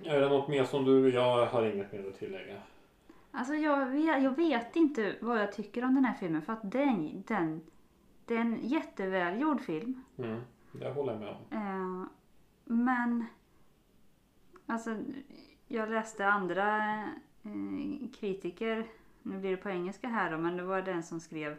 är 0.04 0.20
det 0.20 0.28
något 0.28 0.48
mer 0.48 0.64
som 0.64 0.84
du, 0.84 1.14
jag 1.14 1.46
har 1.46 1.62
inget 1.62 1.92
mer 1.92 2.08
att 2.08 2.18
tillägga. 2.18 2.56
Alltså 3.30 3.54
jag 3.54 3.86
vet, 3.86 4.22
jag 4.22 4.36
vet 4.36 4.76
inte 4.76 5.16
vad 5.20 5.40
jag 5.40 5.52
tycker 5.52 5.84
om 5.84 5.94
den 5.94 6.04
här 6.04 6.14
filmen. 6.14 6.42
För 6.42 6.52
att 6.52 6.70
den, 6.70 7.22
den, 7.26 7.60
det 8.24 8.34
är 8.34 8.40
en 8.40 8.58
jättevälgjord 8.62 9.60
film. 9.60 10.04
Mm, 10.18 10.40
det 10.72 10.90
håller 10.90 11.12
jag 11.12 11.20
med 11.20 11.28
om. 11.28 11.36
Eh, 11.50 12.08
men 12.64 13.24
alltså 14.66 14.96
jag 15.68 15.90
läste 15.90 16.26
andra 16.26 16.98
eh, 17.44 18.10
kritiker, 18.20 18.86
nu 19.22 19.38
blir 19.38 19.50
det 19.50 19.56
på 19.56 19.70
engelska 19.70 20.08
här 20.08 20.30
då, 20.30 20.38
men 20.38 20.56
det 20.56 20.62
var 20.62 20.82
den 20.82 21.02
som 21.02 21.20
skrev 21.20 21.56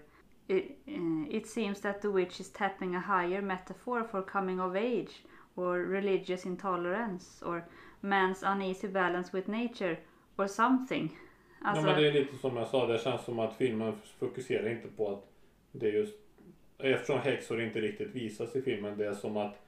It, 0.47 0.77
eh, 0.85 1.35
it 1.35 1.47
seems 1.47 1.81
that 1.81 2.01
the 2.01 2.07
witch 2.07 2.39
is 2.39 2.51
tapping 2.51 2.95
a 2.95 3.03
higher 3.07 3.41
metaphor 3.41 4.03
for 4.03 4.21
coming 4.21 4.62
of 4.62 4.75
age 4.75 5.24
or 5.55 5.77
religious 5.77 6.45
intolerance 6.45 7.45
or 7.45 7.63
man's 8.01 8.43
uneasy 8.43 8.88
balance 8.88 9.38
with 9.38 9.50
nature 9.50 9.97
or 10.35 10.47
something. 10.47 11.17
Alltså, 11.62 11.88
ja, 11.88 11.91
men 11.93 12.01
det 12.01 12.07
är 12.07 12.13
lite 12.13 12.38
som 12.38 12.57
jag 12.57 12.67
sa, 12.67 12.88
det 12.88 13.00
känns 13.00 13.25
som 13.25 13.39
att 13.39 13.55
filmen 13.57 13.93
fokuserar 14.19 14.69
inte 14.69 14.88
på 14.88 15.13
att 15.13 15.31
det 15.71 15.88
är 15.88 15.93
just 15.93 16.25
Eftersom 16.77 17.19
häxor 17.19 17.62
inte 17.62 17.81
riktigt 17.81 18.15
visas 18.15 18.55
i 18.55 18.62
filmen, 18.62 18.97
det 18.97 19.05
är 19.05 19.13
som 19.13 19.38
att 19.38 19.64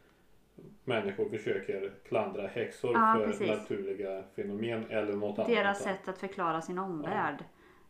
människor 0.83 1.29
försöker 1.29 1.91
klandra 2.07 2.47
häxor 2.47 2.93
Ja, 2.93 3.15
för 3.19 3.25
precis. 3.27 3.47
naturliga 3.47 4.23
fenomen 4.35 4.85
eller 4.89 5.13
något 5.15 5.39
annat. 5.39 5.51
deras 5.51 5.83
sätt 5.83 6.07
att 6.07 6.17
förklara 6.17 6.61
sin 6.61 6.79
omvärld. 6.79 7.43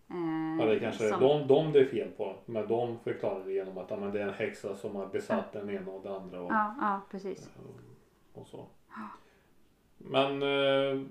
Eh, 0.10 0.58
Ja, 0.60 0.66
det 0.66 0.80
kanske 0.80 1.06
är 1.06 1.10
som- 1.10 1.20
de, 1.22 1.48
de 1.48 1.72
det 1.72 1.80
är 1.80 1.86
fel 1.86 2.12
på. 2.18 2.36
Men 2.46 2.68
de 2.68 3.00
förklarar 3.00 3.46
det 3.46 3.54
genom 3.54 3.78
att 3.78 3.90
ja, 3.92 3.98
men 3.98 4.12
det 4.12 4.22
är 4.22 4.28
en 4.28 4.34
häxa 4.34 4.76
som 4.76 4.96
har 4.96 5.06
besatt 5.08 5.52
den 5.54 5.70
ena 5.70 5.92
och 5.92 6.04
den 6.04 6.14
andra. 6.14 6.42
Och, 6.42 6.52
Ja, 6.52 6.76
ja 6.82 7.02
precis. 7.12 7.50
och 8.34 8.48
så. 8.48 8.66
Men 9.98 10.42
eh, 10.44 11.02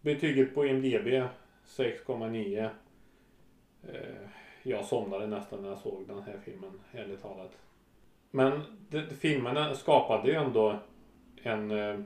betyget 0.00 0.54
på 0.54 0.66
IMDB 0.66 1.22
6,9. 1.66 2.70
Eh, 3.82 4.28
jag 4.62 4.84
somnade 4.84 5.26
nästan 5.26 5.62
när 5.62 5.68
jag 5.68 5.78
såg 5.78 6.04
den 6.08 6.22
här 6.22 6.38
filmen, 6.44 6.80
ärligt 6.92 7.22
talat. 7.22 7.58
Men 8.30 8.60
det, 8.88 9.02
filmen 9.06 9.76
skapade 9.76 10.28
ju 10.28 10.34
ändå 10.34 10.78
en... 11.42 11.70
Eh, 11.70 12.00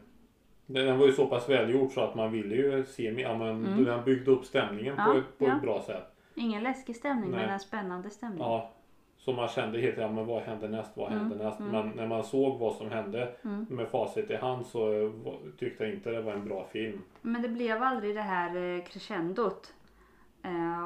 den 0.66 0.98
var 0.98 1.06
ju 1.06 1.12
så 1.12 1.26
pass 1.26 1.48
välgjord 1.48 1.90
så 1.92 2.00
att 2.00 2.14
man 2.14 2.32
ville 2.32 2.54
ju 2.54 2.84
se 2.84 3.12
mer. 3.12 3.22
Ja, 3.22 3.36
men 3.38 3.66
Mm. 3.66 3.84
Den 3.84 4.04
byggde 4.04 4.30
upp 4.30 4.44
stämningen 4.44 4.96
på, 4.96 5.02
Ja, 5.02 5.18
ett, 5.18 5.38
på 5.38 5.44
ja. 5.46 5.56
ett 5.56 5.62
bra 5.62 5.82
sätt. 5.82 6.04
Ingen 6.34 6.62
läskig 6.62 6.96
stämning 6.96 7.30
Nej. 7.30 7.40
men 7.40 7.50
en 7.50 7.60
spännande 7.60 8.10
stämning. 8.10 8.38
Ja, 8.40 8.70
så 9.16 9.32
man 9.32 9.48
kände 9.48 9.80
helt 9.80 9.98
ja, 9.98 10.12
men 10.12 10.26
vad 10.26 10.42
händer 10.42 10.68
näst, 10.68 10.96
vad 10.96 11.12
Mm, 11.12 11.18
händer 11.20 11.44
näst? 11.44 11.60
mm. 11.60 11.72
Men 11.72 11.88
när 11.96 12.06
man 12.06 12.24
såg 12.24 12.58
vad 12.58 12.74
som 12.74 12.90
hände 12.90 13.34
Mm. 13.44 13.66
med 13.70 13.88
facit 13.88 14.30
i 14.30 14.36
hand 14.36 14.66
så 14.66 14.92
eh, 15.04 15.10
tyckte 15.58 15.84
jag 15.84 15.92
inte 15.94 16.10
det 16.10 16.22
var 16.22 16.32
en 16.32 16.44
bra 16.44 16.66
film. 16.72 17.02
Men 17.22 17.42
det 17.42 17.48
blev 17.48 17.82
aldrig 17.82 18.14
det 18.14 18.22
här 18.22 18.56
eh, 18.78 18.84
crescendot. 18.84 19.74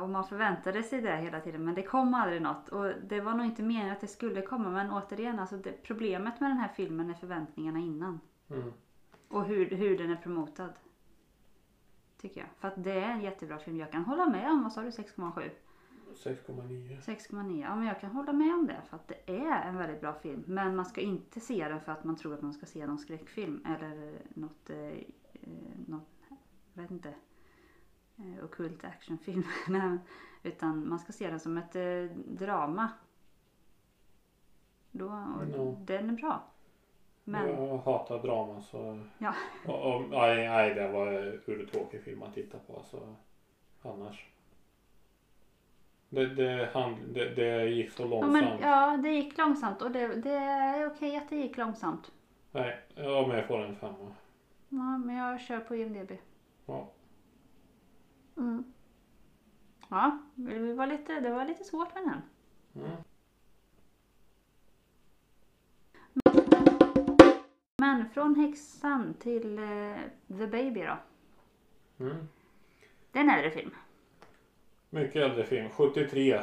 Och 0.02 0.08
man 0.08 0.24
förväntade 0.24 0.82
sig 0.82 1.00
det 1.02 1.16
hela 1.16 1.40
tiden 1.40 1.64
men 1.64 1.74
det 1.74 1.82
kom 1.82 2.14
aldrig 2.14 2.42
något. 2.42 2.68
Och 2.68 2.92
det 3.08 3.20
var 3.20 3.34
nog 3.34 3.46
inte 3.46 3.62
meningen 3.62 3.92
att 3.92 4.00
det 4.00 4.06
skulle 4.06 4.42
komma 4.42 4.70
men 4.70 4.90
återigen 4.90 5.38
alltså 5.38 5.56
det, 5.56 5.82
problemet 5.82 6.40
med 6.40 6.50
den 6.50 6.56
här 6.58 6.68
filmen 6.76 7.10
är 7.10 7.14
förväntningarna 7.14 7.78
innan. 7.78 8.20
Mm. 8.50 8.72
Och 9.28 9.44
hur, 9.44 9.70
hur 9.70 9.98
den 9.98 10.10
är 10.10 10.16
promotad. 10.16 10.72
Tycker 12.20 12.40
jag. 12.40 12.50
För 12.58 12.68
att 12.68 12.84
det 12.84 12.92
är 12.92 13.10
en 13.10 13.20
jättebra 13.20 13.58
film. 13.58 13.76
Jag 13.76 13.92
kan 13.92 14.04
hålla 14.04 14.26
med 14.26 14.50
om, 14.50 14.62
vad 14.62 14.72
sa 14.72 14.82
du, 14.82 14.90
6,7? 14.90 15.50
6,9. 16.14 17.00
6,9. 17.00 17.60
Ja 17.60 17.76
men 17.76 17.86
jag 17.86 18.00
kan 18.00 18.10
hålla 18.10 18.32
med 18.32 18.54
om 18.54 18.66
det 18.66 18.80
för 18.88 18.96
att 18.96 19.08
det 19.08 19.30
är 19.30 19.68
en 19.68 19.76
väldigt 19.76 20.00
bra 20.00 20.12
film. 20.12 20.44
Men 20.46 20.76
man 20.76 20.86
ska 20.86 21.00
inte 21.00 21.40
se 21.40 21.68
den 21.68 21.80
för 21.80 21.92
att 21.92 22.04
man 22.04 22.16
tror 22.16 22.34
att 22.34 22.42
man 22.42 22.52
ska 22.54 22.66
se 22.66 22.86
någon 22.86 22.98
skräckfilm 22.98 23.66
eller 23.66 24.22
något, 24.34 24.70
eh, 24.70 24.78
eh, 24.78 25.00
något 25.86 26.08
jag 26.74 26.82
vet 26.82 26.90
inte, 26.90 27.14
eh, 28.16 28.44
ockult 28.44 28.84
actionfilm. 28.84 29.44
Utan 30.42 30.88
man 30.88 30.98
ska 30.98 31.12
se 31.12 31.30
den 31.30 31.40
som 31.40 31.58
ett 31.58 31.76
eh, 31.76 32.16
drama. 32.26 32.88
Då, 34.90 35.06
Ja. 35.52 35.76
Den 35.84 36.10
är 36.10 36.14
bra. 36.14 36.44
Men 37.28 37.48
Jag 37.48 37.78
hatar 37.78 38.18
drama 38.18 38.60
så... 38.60 39.00
Ja. 39.18 39.34
Och, 39.66 39.94
och, 39.94 40.02
nej, 40.10 40.48
nej, 40.48 40.74
det 40.74 40.88
var 40.88 41.06
en 41.06 41.40
urtråkig 41.46 42.02
film 42.02 42.22
att 42.22 42.34
titta 42.34 42.58
på 42.58 42.76
alltså. 42.76 43.14
Annars. 43.82 44.26
Det, 46.08 46.26
det, 46.26 46.70
hand, 46.72 46.96
det, 47.14 47.34
det 47.34 47.64
gick 47.64 47.90
så 47.90 48.02
ja, 48.02 48.06
långsamt. 48.06 48.32
men, 48.32 48.70
ja, 48.70 48.96
det 48.96 49.10
gick 49.10 49.38
långsamt 49.38 49.82
och 49.82 49.90
det, 49.90 50.06
det 50.06 50.34
är 50.34 50.86
okej 50.86 51.16
att 51.16 51.28
det 51.28 51.36
gick 51.36 51.56
långsamt. 51.56 52.12
Nej, 52.52 52.80
ja, 52.94 53.26
men 53.28 53.36
jag 53.36 53.46
får 53.46 53.62
en 53.62 53.76
femma. 53.76 54.14
Ja, 54.68 54.98
men 54.98 55.16
jag 55.16 55.40
kör 55.40 55.60
på 55.60 55.76
IMDB. 55.76 56.12
Ja. 56.66 56.88
Mm. 58.36 58.64
Ja, 59.88 60.18
det 60.34 60.74
var, 60.74 60.86
lite, 60.86 61.20
det 61.20 61.30
var 61.30 61.44
lite 61.44 61.64
svårt 61.64 61.94
med 61.94 62.02
den. 62.02 62.22
Mm. 62.84 62.96
Men 67.86 68.08
från 68.08 68.34
häxan 68.34 69.14
till 69.14 69.58
eh, 69.58 70.36
The 70.38 70.46
Baby 70.46 70.80
då. 70.80 70.98
Mm. 72.04 72.16
Det 73.12 73.18
är 73.18 73.22
en 73.22 73.30
äldre 73.30 73.50
film. 73.50 73.70
Mycket 74.90 75.16
äldre 75.16 75.44
film. 75.44 75.68
73 75.68 76.32
eh, 76.32 76.40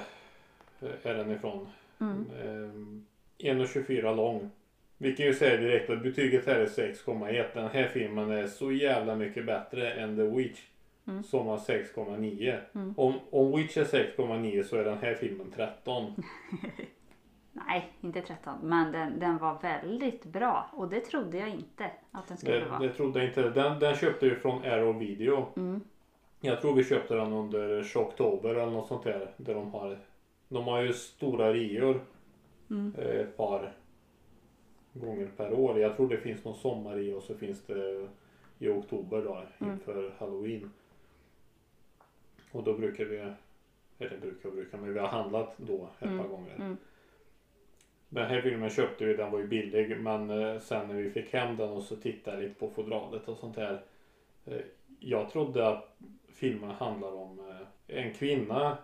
är 1.04 1.14
den 1.14 1.32
ifrån. 1.32 1.68
Mm. 2.00 2.26
Ehm, 2.44 3.06
1,24 3.38 4.16
lång. 4.16 4.50
Vi 4.98 5.16
kan 5.16 5.26
ju 5.26 5.34
säga 5.34 5.58
direkt 5.58 5.90
att 5.90 6.04
betyget 6.04 6.46
här 6.46 6.56
är 6.56 6.68
6,1. 6.68 7.46
Den 7.54 7.70
här 7.70 7.88
filmen 7.88 8.32
är 8.32 8.48
så 8.48 8.72
jävla 8.72 9.16
mycket 9.16 9.46
bättre 9.46 9.92
än 9.92 10.16
The 10.16 10.24
Witch. 10.24 10.62
Mm. 11.08 11.24
Som 11.24 11.48
har 11.48 11.58
6,9. 11.58 12.60
Mm. 12.76 12.94
Om, 12.98 13.20
om 13.30 13.58
Witch 13.58 13.78
är 13.78 13.86
6,9 13.86 14.64
så 14.64 14.78
är 14.78 14.84
den 14.84 14.98
här 14.98 15.16
filmen 15.16 15.52
13. 15.56 16.24
Nej, 17.56 17.94
inte 18.02 18.22
13. 18.22 18.54
Men 18.64 18.92
den, 18.92 19.20
den 19.20 19.38
var 19.38 19.60
väldigt 19.62 20.26
bra. 20.26 20.70
Och 20.74 20.90
det 20.90 21.00
trodde 21.00 21.38
jag 21.38 21.50
inte 21.50 21.92
att 22.12 22.28
den 22.28 22.38
skulle 22.38 22.60
Det, 22.60 22.66
vara. 22.66 22.80
det 22.80 22.90
trodde 22.94 23.20
jag 23.20 23.28
inte. 23.30 23.50
Den, 23.50 23.80
den 23.80 23.96
köpte 23.96 24.30
vi 24.30 24.36
från 24.36 24.64
Arrow 24.64 25.00
Video. 25.00 25.46
Mm. 25.56 25.82
Jag 26.40 26.62
tror 26.62 26.74
vi 26.76 26.84
köpte 26.84 27.16
den 27.16 27.34
under 27.34 27.84
Shocktober 27.84 28.50
eller 28.56 28.72
något 28.72 28.88
sånt 28.88 29.04
där. 29.04 29.32
Där 29.38 29.54
de 29.56 29.72
har, 29.72 29.98
de 30.50 30.64
har 30.64 30.82
ju 30.82 30.94
stora 30.94 31.54
reor 31.54 32.02
Mm. 32.70 32.94
eh, 32.98 33.06
ett 33.16 33.38
par 33.38 33.74
gånger 34.94 35.28
per 35.38 35.54
år. 35.54 35.80
Jag 35.80 35.96
tror 35.96 36.10
det 36.10 36.18
finns 36.18 36.46
någon 36.46 36.56
sommar 36.56 37.16
och 37.16 37.24
så 37.24 37.36
finns 37.36 37.66
det 37.66 38.08
i 38.60 38.68
oktober 38.70 39.22
då 39.22 39.44
Mm. 39.60 39.74
inför 39.74 40.14
halloween. 40.20 40.72
Och 42.52 42.64
då 42.64 42.74
brukar 42.74 43.06
vi, 43.06 43.18
eller 44.00 44.18
brukar 44.18 44.50
och 44.50 44.56
brukar, 44.56 44.78
men 44.78 44.94
vi 44.94 45.00
har 45.00 45.08
handlat 45.08 45.54
då 45.58 45.90
ett 46.00 46.06
Mm. 46.06 46.20
par 46.20 46.28
gånger. 46.28 46.76
Den 48.14 48.26
här 48.30 48.42
filmen 48.42 48.70
köpte 48.70 49.06
vi, 49.06 49.14
den 49.14 49.32
var 49.32 49.40
ju 49.40 49.48
billig 49.48 49.98
men 50.00 50.30
eh, 50.30 50.60
sen 50.60 50.88
när 50.88 50.96
vi 50.96 51.10
fick 51.10 51.34
hem 51.34 51.58
den 51.58 51.70
och 51.70 51.84
så 51.84 51.96
tittade 51.96 52.42
lite 52.42 52.60
på 52.60 52.70
fodralet 52.70 53.28
och 53.28 53.38
sånt 53.38 53.56
där. 53.56 53.82
Eh, 54.46 54.62
jag 55.00 55.30
trodde 55.30 55.68
att 55.68 55.98
filmen 56.28 56.72
handlar 56.72 57.14
om 57.14 57.40
eh, 57.40 57.98
en 57.98 58.14
kvinna. 58.14 58.78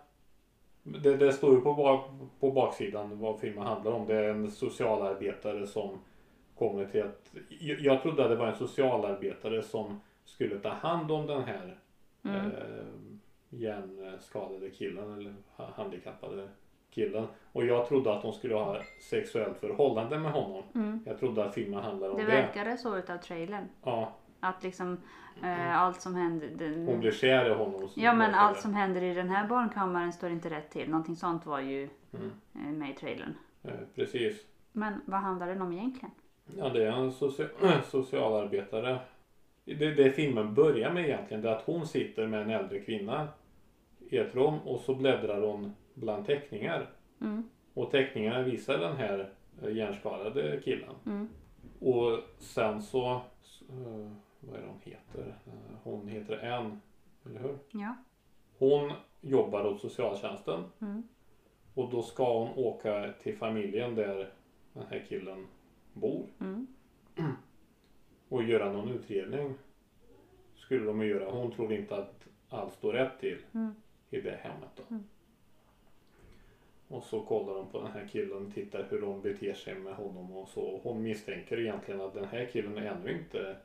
Det, 0.83 1.17
det 1.17 1.33
står 1.33 1.55
ju 1.55 1.61
på, 1.61 1.73
bak, 1.73 2.09
på 2.39 2.51
baksidan 2.51 3.19
vad 3.19 3.39
filmen 3.39 3.63
handlar 3.63 3.91
om. 3.91 4.07
Det 4.07 4.15
är 4.15 4.29
en 4.29 4.51
socialarbetare 4.51 5.67
som 5.67 5.99
kommer 6.57 6.85
till 6.85 7.03
att... 7.03 7.31
Jag, 7.59 8.01
trodde 8.01 8.23
att 8.23 8.29
det 8.29 8.35
var 8.35 8.47
en 8.47 8.55
socialarbetare 8.55 9.61
som 9.63 10.01
skulle 10.25 10.59
ta 10.59 10.69
hand 10.69 11.11
om 11.11 11.27
den 11.27 11.43
här 11.43 11.77
Mm. 12.23 12.35
eh, 12.35 12.85
hjärnskadade 13.49 14.69
killen 14.69 15.13
eller 15.19 15.33
ha- 15.55 15.71
handikappade 15.75 16.49
killen. 16.91 17.27
Och 17.51 17.65
jag 17.65 17.87
trodde 17.87 18.13
att 18.13 18.21
de 18.21 18.33
skulle 18.33 18.55
ha 18.55 18.77
sexuellt 19.09 19.57
förhållande 19.57 20.19
med 20.19 20.31
honom. 20.31 20.63
Mm. 20.75 20.99
Jag 21.05 21.19
trodde 21.19 21.43
att 21.45 21.53
filmen 21.53 21.83
handlade 21.83 22.11
om 22.13 22.17
Det 22.19 22.25
det. 22.25 22.31
verkade 22.31 22.77
så 22.77 22.97
utav 22.97 23.17
trailern. 23.17 23.63
Ja, 23.83 24.11
Att 24.39 24.63
liksom 24.63 24.97
eh, 25.43 25.81
allt 25.81 26.01
som 26.01 26.15
händer... 26.15 26.47
hon 26.75 26.85
Det, 26.85 26.97
blir 26.97 27.11
kär 27.11 27.49
i 27.49 27.53
honom. 27.53 27.89
ja 27.95 28.13
men 28.13 28.33
allt 28.33 28.55
det. 28.55 28.61
som 28.61 28.73
händer 28.73 29.01
i 29.03 29.13
den 29.13 29.29
här 29.29 29.47
barnkammaren 29.47 30.13
står 30.13 30.29
inte 30.31 30.49
rätt 30.49 30.69
till. 30.71 30.89
Någonting 30.89 31.15
sånt 31.15 31.45
var 31.45 31.59
ju 31.59 31.89
Mm, 32.13 32.31
eh, 32.55 32.61
med 32.79 32.89
i 32.89 32.93
trailern. 32.93 33.33
eh, 33.63 33.71
precis. 33.95 34.45
Men 34.71 35.01
vad 35.05 35.19
handlar 35.19 35.47
den 35.47 35.61
om 35.61 35.73
egentligen? 35.73 36.11
Ja, 36.57 36.69
det 36.69 36.83
är 36.85 36.91
en 36.91 37.11
socia- 37.11 37.81
socialarbetare. 37.83 38.99
Det, 39.65 39.91
det 39.91 40.11
filmen 40.11 40.53
börjar 40.53 40.91
med 40.93 41.03
egentligen 41.05 41.41
det 41.43 41.49
är 41.49 41.53
att 41.55 41.61
hon 41.65 41.87
sitter 41.87 42.27
med 42.27 42.41
en 42.41 42.49
äldre 42.49 42.79
kvinna 42.79 43.27
i 44.09 44.17
ett 44.17 44.35
rum 44.35 44.59
och 44.65 44.79
så 44.79 44.95
bläddrar 44.95 45.41
hon 45.41 45.75
bland 45.99 46.25
teckningar. 46.25 46.89
Mm. 47.21 47.43
Och 47.73 47.91
teckningarna 47.91 48.41
visar 48.43 48.77
den 48.77 48.95
här 48.97 49.33
eh, 49.63 49.71
hjärnskadade 49.75 50.61
killen. 50.63 50.95
Mm. 51.05 51.27
Och 51.79 52.19
sen 52.39 52.81
så, 52.81 53.11
eh, 53.69 54.11
vad 54.39 54.55
är 54.57 54.61
det 54.61 54.67
hon 54.67 54.79
heter? 54.83 55.35
Eh, 55.47 55.53
Hon 55.83 56.07
heter 56.07 56.51
Ann, 56.51 56.81
eller 57.25 57.39
hur? 57.39 57.57
Ja. 57.71 57.95
Hon 58.57 58.91
jobbar 59.21 59.65
åt 59.65 59.81
socialtjänsten 59.81 60.63
Mm. 60.81 61.03
och 61.73 61.89
då 61.91 62.01
ska 62.01 62.39
hon 62.39 62.65
åka 62.65 63.13
till 63.23 63.37
familjen 63.37 63.95
där 63.95 64.29
den 64.73 64.83
här 64.89 65.05
killen 65.09 65.47
bor 65.93 66.25
Mm. 66.41 66.67
och 68.29 68.43
göra 68.43 68.71
någon 68.71 68.89
utredning. 68.89 69.53
Skulle 70.55 70.85
de 70.85 71.01
göra. 71.05 71.31
Hon 71.31 71.51
tror 71.51 71.73
inte 71.73 71.95
att 71.95 72.27
allt 72.49 72.73
står 72.73 72.93
rätt 72.93 73.19
till 73.19 73.37
Mm. 73.53 73.71
i 74.09 74.21
det 74.21 74.39
hemmet 74.41 74.69
då. 74.75 74.83
Och 76.89 77.03
så 77.03 77.21
kollar 77.21 77.53
de 77.53 77.67
på 77.67 77.81
den 77.81 77.91
här 77.91 78.07
killen, 78.11 78.51
tittar 78.51 78.87
hur 78.89 79.01
de 79.01 79.21
beter 79.21 79.53
sig 79.53 79.75
med 79.75 79.95
honom 79.95 80.31
och 80.31 80.49
så. 80.49 80.79
Hon 80.83 81.03
misstänker 81.03 81.59
egentligen 81.59 82.01
att 82.01 82.13
den 82.13 82.25
här 82.25 82.45
killen 82.45 82.77
är 82.77 82.85
ännu 82.85 83.11
inte 83.11 83.57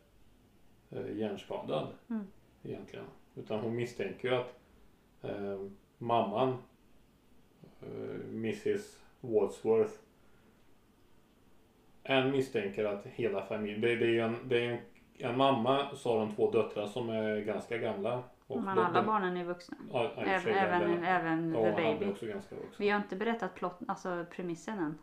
eh, 0.90 1.16
hjärnskadad. 1.16 1.88
Mm. 2.10 2.26
Egentligen. 2.62 3.04
Utan 3.34 3.60
hon 3.60 3.76
misstänker 3.76 4.28
ju 4.28 4.34
att 4.34 4.60
eh, 5.22 5.60
mamman, 5.98 6.56
eh, 7.82 8.28
Mrs 8.28 8.98
Wadsworth, 9.20 9.94
en 12.02 12.30
misstänker 12.30 12.84
att 12.84 13.06
hela 13.06 13.46
familjen, 13.46 13.80
det, 13.80 13.96
det 13.96 14.04
är 14.04 14.10
ju 14.10 14.20
en, 14.20 14.36
det 14.48 14.66
är 14.66 14.70
en, 14.70 14.78
en 15.18 15.36
mamma 15.36 15.96
så 15.96 16.12
har 16.12 16.26
de 16.26 16.34
två 16.34 16.50
döttrar 16.50 16.86
som 16.86 17.08
är 17.08 17.40
ganska 17.40 17.78
gamla. 17.78 18.22
Och 18.54 18.62
Men 18.62 18.78
alla 18.78 19.02
barnen 19.02 19.36
är 19.36 19.44
vuxna. 19.44 19.76
Ja, 19.92 20.12
Även, 20.16 20.54
även, 20.54 21.04
även 21.04 21.54
Ja, 21.54 21.60
The 21.62 21.82
Baby. 21.82 22.10
också 22.10 22.26
ganska 22.26 22.54
vuxen. 22.54 22.74
Vi 22.78 22.90
har 22.90 23.00
inte 23.00 23.16
berättat 23.16 23.54
plott, 23.54 23.80
alltså 23.88 24.26
premissen 24.30 24.78
än. 24.78 24.98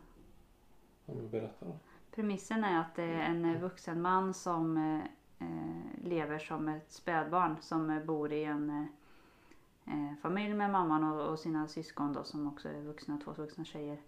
Ja, 1.06 1.14
men 1.14 1.30
berätta 1.30 1.66
då. 1.66 1.76
Premissen 2.14 2.64
är 2.64 2.80
att 2.80 2.94
det 2.94 3.02
är 3.02 3.20
en 3.20 3.60
vuxen 3.60 4.02
man 4.02 4.34
som 4.34 4.76
eh, 4.76 5.00
eh, 5.48 6.04
lever 6.04 6.38
som 6.38 6.68
ett 6.68 6.92
spädbarn 6.92 7.56
som 7.60 7.90
eh, 7.90 8.04
bor 8.04 8.32
i 8.32 8.44
en, 8.44 8.86
eh, 9.84 10.14
familj 10.22 10.54
med 10.54 10.70
mamman 10.70 11.04
och, 11.04 11.28
och 11.30 11.38
sina 11.38 11.68
syskon 11.68 12.12
då 12.12 12.24
som 12.24 12.46
också 12.48 12.68
är 12.68 12.80
vuxna, 12.82 13.18
två 13.24 13.32
vuxna 13.32 13.64
tjejer. 13.64 13.98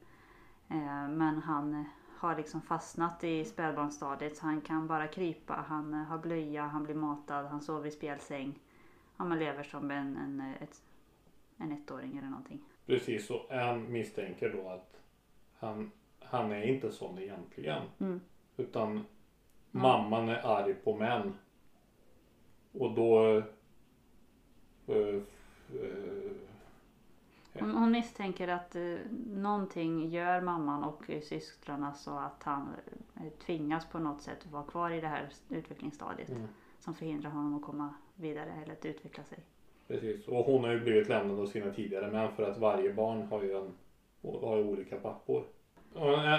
Eh, 0.69 1.09
men 1.09 1.43
han 1.43 1.75
eh, 1.75 1.85
har 2.19 2.37
liksom 2.37 2.61
fastnat 2.63 3.25
i 3.25 3.45
spädbarnsstadiet 3.45 4.37
så 4.37 4.47
han 4.47 4.61
kan 4.61 4.87
bara 4.87 5.07
krypa, 5.07 5.65
han 5.69 5.95
eh, 5.95 6.01
har 6.01 6.19
blöja, 6.19 6.63
han 6.67 6.85
blir 6.85 6.95
matad, 6.95 7.47
han 7.47 7.61
sover 7.61 7.87
i 7.87 7.91
spjälsäng. 7.91 8.59
Ja, 9.17 9.25
man 9.25 9.39
lever 9.39 9.63
som 9.63 9.91
en, 9.91 10.17
en, 10.17 10.41
ett, 10.61 10.83
en 11.57 11.73
ettåring 11.73 12.19
eller 12.19 12.29
någonting. 12.29 12.61
Precis, 12.87 13.31
och 13.31 13.53
en 13.53 13.93
misstänker 13.93 14.53
då 14.53 14.69
att 14.69 15.01
han, 15.59 15.91
han 16.21 16.53
är 16.53 16.63
inte 16.63 16.91
sån 16.93 17.19
egentligen. 17.19 17.83
Mm. 17.99 18.21
Utan 18.57 19.05
mamman 19.71 20.29
är 20.29 20.47
arg 20.47 20.75
på 20.75 20.97
män. 20.97 21.35
Och 22.73 22.95
då... 22.95 23.37
eh, 24.87 24.97
eh, 24.97 25.23
Hon, 27.59 27.71
hon 27.71 27.91
misstänker 27.91 28.49
att 28.49 28.77
eh, 28.77 28.97
någonting 29.27 30.09
gör 30.09 30.41
mamman 30.41 30.85
och 30.85 31.05
systrarna 31.23 31.95
så 31.95 32.19
att 32.19 32.43
han 32.43 32.69
eh, 33.17 33.33
tvingas 33.47 33.87
på 33.87 33.99
något 33.99 34.23
sätt 34.23 34.47
vara 34.47 34.65
kvar 34.65 34.91
i 34.91 35.01
det 35.01 35.09
här 35.09 35.29
utvecklingsstadiet. 35.49 36.29
Mm. 36.29 36.49
Som 36.79 36.95
förhindrar 36.95 37.31
honom 37.31 37.55
att 37.55 37.63
komma 37.63 37.95
vidare 38.15 38.53
eller 38.65 38.73
att 38.73 38.85
utveckla 38.85 39.25
sig. 39.25 39.39
Precis, 39.89 40.29
och 40.29 40.45
hon 40.45 40.65
har 40.65 40.73
ju 40.73 40.81
blivit 40.81 41.09
lämnad 41.09 41.41
av 41.41 41.47
sina 41.47 41.71
tidigare 41.73 42.11
män 42.11 42.33
för 42.33 42.51
att 42.51 42.59
varje 42.59 42.93
barn 42.93 43.23
har 43.23 43.43
ju, 43.43 43.57
en, 43.57 43.73
har 44.23 44.57
ju 44.57 44.65
olika 44.65 44.97
pappor. 44.97 45.45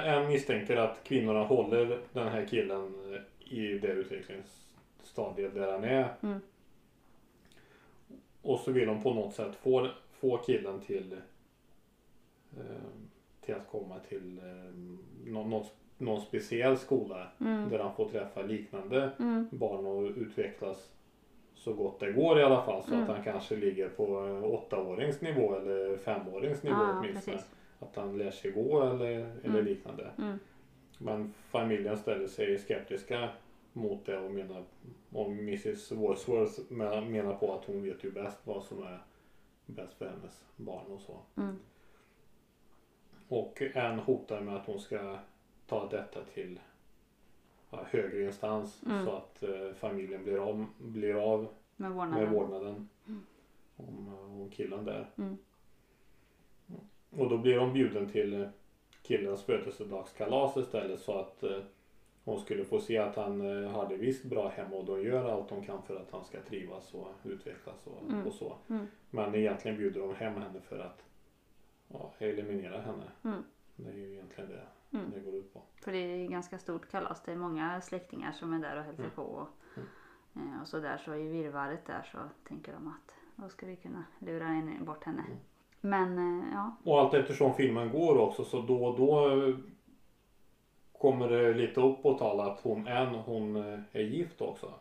En, 0.05 0.27
misstänker 0.27 0.77
att 0.77 1.03
kvinnorna 1.03 1.44
håller 1.44 2.00
den 2.13 2.27
här 2.27 2.46
killen 2.46 3.13
eh, 3.13 3.53
i 3.53 3.77
det 3.79 3.88
utvecklingsstadiet 3.88 5.53
där 5.53 5.72
han 5.72 5.84
är. 5.84 6.13
Mm. 6.22 6.39
Och 8.41 8.60
så 8.60 8.72
vill 8.72 8.88
de 8.88 9.03
på 9.03 9.13
något 9.13 9.34
sätt 9.36 9.55
få, 9.55 9.89
få 10.12 10.38
killen 10.38 10.79
till, 10.82 11.13
eh, 12.58 12.63
till 13.41 13.55
att 13.55 13.67
komma 13.72 14.00
till 14.00 14.38
eh, 14.38 14.74
någon, 15.32 15.50
någon, 15.50 15.65
någon 15.98 16.22
speciell 16.22 16.77
skola 16.77 17.27
Mm. 17.39 17.70
där 17.70 17.79
han 17.79 17.96
får 17.96 18.10
träffa 18.10 18.41
liknande 18.41 19.12
Mm. 19.20 19.48
barn 19.51 19.86
och 19.86 20.03
utvecklas 20.17 20.91
så 21.65 21.74
gott 21.74 22.00
det 22.00 22.12
går 22.12 22.39
i 22.39 22.43
alla 22.43 22.62
fall 22.62 22.84
så 22.84 22.93
Mm. 22.93 23.03
att 23.03 23.10
han 23.15 23.24
kanske 23.24 23.55
ligger 23.55 23.89
på 23.89 24.25
eh, 24.27 24.43
åttaårings 24.43 25.22
nivå 25.22 25.55
eller 25.55 25.98
femårings 25.98 26.63
nivå 26.63 26.75
Ja, 26.75 26.98
åtminstone. 27.00 27.38
precis. 27.38 27.51
Att 27.79 27.95
han 27.95 28.17
lär 28.17 28.31
sig 28.31 28.51
gå 28.51 28.81
eller, 28.84 29.05
eller 29.15 29.29
Mm. 29.60 29.65
liknande. 29.65 30.12
Mm. 30.17 30.39
Men 30.98 31.34
familjen 31.50 31.98
ställer 31.98 32.27
sig 32.27 32.57
skeptiska 32.60 33.29
mot 33.74 34.05
det 34.05 34.17
och 34.17 34.31
menar 34.31 34.63
och 35.13 35.27
Mrs 35.31 35.91
Wordsworth 35.91 36.60
men- 36.69 37.12
menar 37.12 37.34
på 37.34 37.53
att 37.53 37.65
hon 37.65 37.84
vet 37.84 38.03
ju 38.03 38.12
bäst 38.12 38.39
vad 38.43 38.63
som 38.63 38.84
är 38.84 39.00
bäst 39.65 39.93
för 39.93 40.05
hennes 40.10 40.45
barn 40.55 40.91
och 40.91 41.01
så. 41.01 41.17
Mm. 41.38 41.55
Och 43.27 43.62
en 43.62 44.00
hotar 44.00 44.41
med 44.41 44.55
att 44.55 44.65
hon 44.65 44.79
ska 44.79 45.17
ta 45.67 45.88
detta 45.89 46.19
till 46.34 46.60
högre 47.84 48.24
instans 48.24 48.84
Mm. 48.86 49.05
så 49.05 49.12
att 49.12 49.44
eh, 49.44 49.74
familjen 49.74 50.24
blir 50.24 50.38
av, 50.50 50.65
blir 50.77 51.15
av 51.34 51.48
Med 51.75 51.91
vårdnaden. 51.91 52.24
med 52.24 52.34
vårdnaden 52.34 52.89
om, 53.77 54.08
eh, 54.08 54.41
om 54.41 54.50
killen 54.50 54.86
där. 54.86 55.10
Mm. 55.17 55.38
Och 57.17 57.29
då 57.29 57.38
blir 57.38 57.58
de 57.58 57.74
bjuden 57.74 58.10
till 58.10 58.34
eh, 58.41 58.48
killens 59.01 59.44
födelsedagskalas 59.44 60.58
istället 60.58 61.00
så 61.00 61.17
att 61.20 61.44
eh, 61.44 61.60
hon 62.24 62.39
skulle 62.39 62.65
få 62.65 62.79
se 62.79 62.98
att 62.98 63.15
han 63.15 63.63
eh, 63.63 63.70
hade 63.72 63.96
visst 63.98 64.24
bra 64.25 64.48
hemma 64.48 64.75
och 64.75 64.86
de 64.86 65.01
gör 65.03 65.29
allt 65.29 65.50
de 65.50 65.63
kan 65.65 65.82
för 65.84 65.96
att 65.96 66.12
han 66.12 66.25
ska 66.25 66.41
trivas 66.41 66.94
och 66.94 67.08
utvecklas 67.24 67.88
och, 67.88 68.01
Mm. 68.10 68.27
och 68.27 68.34
så. 68.34 68.55
Mm. 68.70 68.86
Men 69.10 69.36
egentligen 69.36 69.77
bjuder 69.77 70.01
de 70.01 70.15
hem 70.15 70.34
henne 70.41 70.62
för 70.62 70.80
att 70.80 71.04
ja, 71.88 72.12
eliminera 72.19 72.82
henne. 72.82 73.12
Mm. 73.23 73.43
Det 73.76 73.89
är 73.89 73.93
ju 73.95 74.12
egentligen 74.13 74.49
det 74.49 74.62
Mm. 74.99 75.12
det 75.13 75.19
går 75.19 75.36
ut 75.36 75.53
på. 75.53 75.62
För 75.84 75.91
det 75.91 75.97
är 75.97 76.27
ganska 76.27 76.58
stort 76.58 76.91
kalas. 76.91 77.23
Det 77.25 77.31
är 77.31 77.36
många 77.36 77.81
släktingar 77.81 78.31
som 78.31 78.53
är 78.53 78.60
där 78.60 78.77
och 78.77 78.84
hälsar 78.84 79.03
Mm. 79.03 79.15
på. 79.15 79.21
Och, 79.21 79.47
Mm. 80.36 80.53
eh, 80.53 80.62
och 80.62 80.67
så 80.67 80.79
där 80.79 80.97
så 80.97 81.15
i 81.15 81.27
virrvarret 81.27 81.86
där 81.86 82.10
så 82.12 82.17
tänker 82.47 82.73
de 82.73 82.88
att 82.88 83.15
då 83.36 83.49
ska 83.49 83.65
vi 83.65 83.75
kunna 83.75 84.03
lura 84.19 84.47
in, 84.53 84.86
bort 84.86 85.03
henne. 85.03 85.23
Mm. 85.27 85.38
Men 85.81 86.39
eh, 86.41 86.45
ja. 86.53 86.75
Och 86.84 86.99
allt 87.01 87.13
eftersom 87.13 87.53
filmen 87.53 87.89
går 87.91 88.17
också 88.17 88.43
så 88.43 88.62
då 88.62 88.86
och 88.86 88.97
då 88.97 89.29
eh, 89.47 89.55
kommer 90.99 91.29
det 91.29 91.53
lite 91.53 91.81
upp 91.81 92.01
på 92.03 92.13
tal 92.13 92.39
att 92.39 92.60
hon 92.62 92.88
än 92.88 93.08
hon 93.15 93.55
är 93.91 94.01
gift 94.01 94.41
också. 94.41 94.73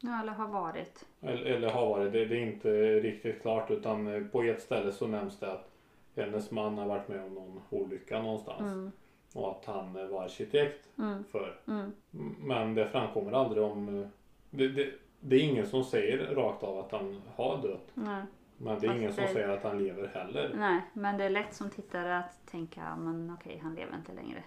ja, 0.00 0.20
eller 0.20 0.32
har 0.32 0.48
varit. 0.48 1.06
Eller, 1.20 1.42
eller 1.44 1.70
har 1.70 1.86
varit. 1.86 2.12
Det, 2.12 2.24
det 2.24 2.36
är 2.42 2.46
inte 2.52 2.70
riktigt 3.00 3.42
klart 3.42 3.70
utan 3.70 4.28
på 4.32 4.42
ett 4.42 4.62
ställe 4.62 4.92
så 4.92 5.06
nämns 5.06 5.38
det 5.38 5.52
att 5.52 5.70
hennes 6.16 6.50
man 6.50 6.78
har 6.78 6.86
varit 6.86 7.08
med 7.08 7.24
om 7.24 7.34
någon 7.34 7.60
olycka 7.70 8.22
någonstans. 8.22 8.60
Mm. 8.60 8.92
Och 9.34 9.50
att 9.50 9.64
han 9.64 9.92
var 10.10 10.22
arkitekt 10.24 10.88
Mm. 10.98 11.24
för. 11.24 11.60
Mm. 11.68 11.92
Men 12.40 12.74
det 12.74 12.86
framkommer 12.86 13.32
aldrig 13.32 13.62
om... 13.64 14.00
eh, 14.02 14.08
Det, 14.50 14.68
det, 14.68 14.90
det 15.20 15.36
är 15.36 15.40
ingen 15.40 15.66
som 15.66 15.84
säger 15.84 16.34
rakt 16.34 16.62
av 16.62 16.78
att 16.78 16.92
han 16.92 17.22
har 17.36 17.62
dött. 17.62 17.90
Nej. 17.94 18.22
Men 18.58 18.78
det 18.80 18.86
är 18.86 18.88
Fast 18.88 18.98
ingen 19.00 19.12
som 19.12 19.24
det- 19.24 19.32
säger 19.32 19.48
att 19.48 19.62
han 19.62 19.78
lever 19.78 20.08
heller. 20.08 20.54
Nej, 20.58 20.80
men 20.92 21.18
det 21.18 21.24
är 21.24 21.30
lätt 21.30 21.54
som 21.54 21.70
tittare 21.70 22.18
att 22.18 22.46
tänka 22.46 22.96
men 22.96 23.36
okej, 23.40 23.60
han 23.62 23.74
lever 23.74 23.96
inte 23.96 24.12
längre. 24.12 24.42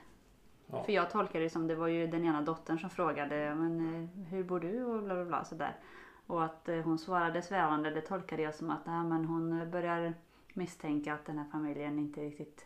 Ja. 0.67 0.83
För 0.83 0.91
jag 0.91 1.09
tolkar 1.09 1.39
det 1.39 1.49
som 1.49 1.67
det 1.67 1.75
var 1.75 1.87
ju 1.87 2.07
den 2.07 2.25
ena 2.25 2.41
dottern 2.41 2.79
som 2.79 2.89
frågade 2.89 3.55
men 3.55 3.79
eh, 4.03 4.25
hur 4.27 4.43
bor 4.43 4.59
du 4.59 4.83
och 4.85 5.03
bla 5.03 5.13
bla 5.15 5.25
bla 5.25 5.43
sådär. 5.43 5.75
Och 6.27 6.43
att 6.43 6.69
eh, 6.69 6.75
hon 6.81 6.97
svarade 6.99 7.41
svävande 7.41 7.89
det 7.89 8.01
tolkade 8.01 8.41
jag 8.41 8.55
som 8.55 8.69
att 8.69 8.85
nej, 8.85 9.03
men 9.03 9.25
hon 9.25 9.71
börjar 9.71 10.13
misstänka 10.53 11.13
att 11.13 11.25
den 11.25 11.37
här 11.37 11.45
familjen 11.51 11.99
inte 11.99 12.21
riktigt 12.21 12.65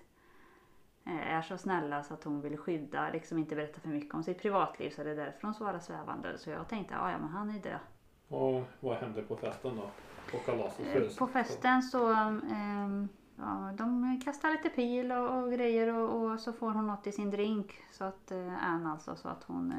är 1.05 1.41
så 1.41 1.57
snälla 1.57 2.03
så 2.03 2.13
att 2.13 2.23
hon 2.23 2.41
vill 2.41 2.57
skydda, 2.57 3.09
liksom 3.09 3.37
inte 3.37 3.55
berätta 3.55 3.79
för 3.79 3.89
mycket 3.89 4.13
om 4.13 4.23
sitt 4.23 4.41
privatliv 4.41 4.89
så 4.89 5.03
det 5.03 5.11
är 5.11 5.15
därför 5.15 5.41
hon 5.41 5.53
svarar 5.53 5.79
svävande. 5.79 6.37
Så 6.37 6.49
jag 6.49 6.67
tänkte 6.67 6.95
"Ah, 6.99 7.11
ja 7.11 7.17
men 7.17 7.29
han 7.29 7.49
är 7.49 7.59
död. 7.59 7.79
Och 8.27 8.63
vad 8.79 8.97
hände 8.97 9.21
på 9.21 9.35
festen 9.35 9.75
då? 9.75 9.89
På 10.31 10.37
kalaset? 10.37 10.95
Eh? 10.95 11.17
På 11.17 11.27
festen 11.27 11.81
så 11.81 12.13
ehm, 12.13 13.07
ja, 13.37 13.71
de 13.77 14.21
kastar 14.25 14.51
lite 14.51 14.69
pil 14.69 15.11
och, 15.11 15.43
och 15.43 15.51
grejer 15.51 15.93
och, 15.93 16.31
och 16.31 16.39
så 16.39 16.53
får 16.53 16.71
hon 16.71 16.87
något 16.87 17.07
i 17.07 17.11
sin 17.11 17.31
drink. 17.31 17.83
Så 17.91 18.03
att 18.03 18.31
eh, 18.31 18.67
Ann 18.67 18.87
alltså 18.87 19.15
så 19.15 19.27
att 19.27 19.43
hon 19.43 19.71
eh, 19.71 19.77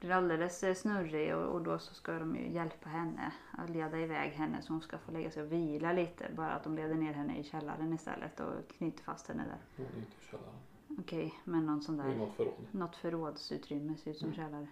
blir 0.00 0.10
alldeles 0.10 0.62
eh, 0.64 0.74
snurrig 0.74 1.36
och, 1.36 1.44
och 1.54 1.62
då 1.62 1.78
så 1.78 1.94
ska 1.94 2.12
de 2.18 2.36
ju 2.36 2.50
hjälpa 2.52 2.88
henne 2.88 3.32
att 3.50 3.70
leda 3.70 3.98
iväg 3.98 4.30
henne 4.32 4.62
så 4.62 4.72
hon 4.72 4.80
ska 4.82 4.98
få 4.98 5.12
lägga 5.12 5.30
sig 5.30 5.42
och 5.42 5.52
vila 5.52 5.92
lite. 5.92 6.26
Bara 6.36 6.50
att 6.50 6.64
de 6.64 6.76
leder 6.76 6.94
ner 6.94 7.12
henne 7.12 7.38
i 7.38 7.44
källaren 7.44 7.92
istället 7.92 8.40
och 8.40 8.68
knyter 8.78 9.02
fast 9.04 9.28
henne 9.28 9.42
där. 9.44 9.58
Hon 9.76 9.86
är 9.94 9.98
inte 9.98 10.16
i 10.22 10.26
källaren. 10.30 10.54
Okej, 10.98 11.34
men 11.44 11.66
någon 11.66 11.80
sån 11.82 11.96
där 11.96 12.14
något 12.14 12.34
förråd. 12.36 12.66
något 12.70 12.96
förrådsutrymme 12.96 13.96
ser 13.96 14.10
ut 14.10 14.16
som 14.16 14.28
Mm. 14.32 14.36
källare. 14.36 14.66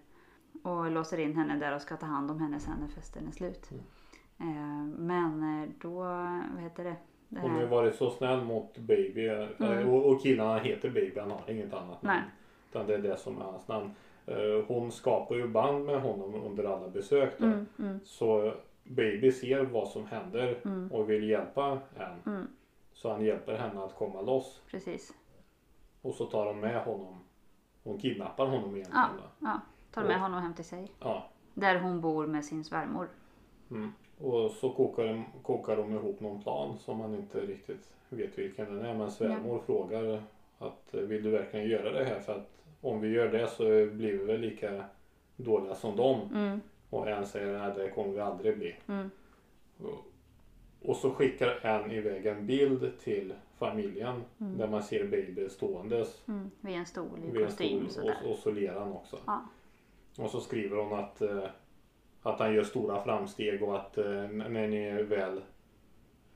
Och 0.62 0.90
låser 0.90 1.18
in 1.18 1.36
henne 1.36 1.58
där 1.58 1.74
och 1.74 1.82
ska 1.82 1.96
ta 1.96 2.06
hand 2.06 2.30
om 2.30 2.40
henne 2.40 2.60
sen 2.60 2.78
när 2.80 2.88
festen 2.88 3.28
är 3.28 3.32
slut. 3.32 3.70
Mm. 3.70 3.82
Eh, 4.38 4.98
men 4.98 5.62
eh, 5.62 5.68
då, 5.80 5.94
vad 6.54 6.62
heter 6.62 6.84
det? 6.84 6.96
det 7.28 7.40
Hon 7.40 7.50
har 7.50 7.60
ju 7.60 7.66
varit 7.66 7.94
så 7.94 8.10
snäll 8.10 8.44
mot 8.44 8.78
Baby. 8.78 9.28
Mm. 9.28 9.88
Och, 9.88 10.10
och 10.10 10.22
killarna 10.22 10.58
heter 10.58 10.90
Baby, 10.90 11.20
han 11.20 11.30
har 11.30 11.50
inget 11.50 11.74
annat 11.74 12.02
Nej. 12.02 12.16
namn. 12.16 12.30
Utan 12.70 12.86
det 12.86 12.94
är 12.94 12.98
det 12.98 13.16
som 13.16 13.38
är 13.38 13.44
hans 13.44 13.68
namn. 13.68 13.90
Eh, 14.26 14.64
Hon 14.68 14.92
skapar 14.92 15.34
ju 15.34 15.48
band 15.48 15.84
med 15.84 16.00
honom 16.02 16.34
under 16.34 16.64
alla 16.64 16.88
besök 16.88 17.34
då. 17.38 17.44
mm, 17.46 17.66
mm, 17.78 18.00
Så 18.04 18.54
Baby 18.84 19.32
ser 19.32 19.62
vad 19.64 19.88
som 19.88 20.06
händer 20.06 20.60
mm, 20.64 20.92
och 20.92 21.10
vill 21.10 21.28
hjälpa 21.30 21.78
henne. 21.96 22.16
mm, 22.26 22.46
Så 22.92 23.10
han 23.12 23.24
hjälper 23.24 23.54
henne 23.56 23.84
att 23.84 23.94
komma 23.94 24.20
loss. 24.20 24.62
precis. 24.70 25.14
Och 26.02 26.14
så 26.14 26.24
tar 26.26 26.46
de 26.46 26.60
med 26.60 26.84
honom. 26.84 27.18
Hon 27.84 27.98
kidnappar 27.98 28.46
honom 28.46 28.74
egentligen. 28.76 29.08
då. 29.16 29.46
Ja, 29.46 29.60
tar 29.94 30.02
med 30.04 30.16
Och- 30.16 30.22
honom 30.22 30.42
hem 30.42 30.54
till 30.54 30.64
sig. 30.64 30.92
Ja. 31.00 31.26
Där 31.54 31.80
hon 31.80 32.00
bor 32.00 32.26
med 32.26 32.44
sin 32.44 32.64
svärmor. 32.64 33.08
Mm. 33.70 33.92
Och 34.20 34.50
så 34.50 34.70
kokar 34.70 35.04
de, 35.06 35.24
kokar 35.42 35.76
de 35.76 35.92
ihop 35.94 36.20
någon 36.20 36.42
plan 36.42 36.78
som 36.78 36.98
man 36.98 37.14
inte 37.14 37.40
riktigt 37.40 37.90
vet 38.08 38.38
vilken 38.38 38.66
den 38.76 38.84
är. 38.84 38.94
Men 38.94 39.10
svärmor 39.10 39.58
frågar 39.66 40.22
att 40.58 40.88
vill 40.94 41.22
du 41.22 41.30
verkligen 41.30 41.68
göra 41.68 41.90
det 41.92 42.04
här? 42.04 42.20
För 42.20 42.32
att 42.34 42.50
om 42.80 43.00
vi 43.00 43.08
gör 43.08 43.28
det 43.32 43.48
så 43.48 43.64
blir 43.64 44.12
vi 44.18 44.24
väl 44.24 44.40
lika 44.40 44.84
dåliga 45.36 45.74
som 45.74 45.96
dem. 45.96 46.28
Mm, 46.34 46.60
Och 46.90 47.08
en 47.08 47.26
säger 47.26 47.58
nej 47.58 47.72
det 47.76 47.90
kommer 47.90 48.12
vi 48.12 48.20
aldrig 48.20 48.58
bli. 48.58 48.74
mm, 48.88 49.10
Och- 50.82 50.96
så 50.96 51.10
skickar 51.10 51.66
en 51.66 51.90
iväg 51.90 52.26
en 52.26 52.46
bild 52.46 52.92
till 53.00 53.34
familjen 53.58 54.24
Mm. 54.40 54.58
där 54.58 54.68
man 54.68 54.82
ser 54.82 55.04
baby 55.06 55.48
ståendes 55.48 56.22
mm, 56.28 56.50
vid 56.60 56.74
en 56.74 56.86
stol 56.86 57.18
i 57.34 57.44
kostym. 57.44 57.88
stol 57.88 58.04
och, 58.24 58.30
och 58.30 58.38
så 58.38 58.50
ler 58.50 58.72
han 58.72 58.92
också. 58.92 59.18
Ja. 59.26 59.40
Och 60.18 60.30
så 60.30 60.40
skriver 60.40 60.76
hon 60.76 60.98
att, 60.98 61.20
eh, 61.22 61.44
att 62.22 62.38
han 62.40 62.54
gör 62.54 62.64
stora 62.64 63.02
framsteg 63.02 63.62
och 63.62 63.76
att 63.76 63.98
eh, 63.98 64.04
när 64.28 64.68
ni 64.68 65.02
väl 65.02 65.40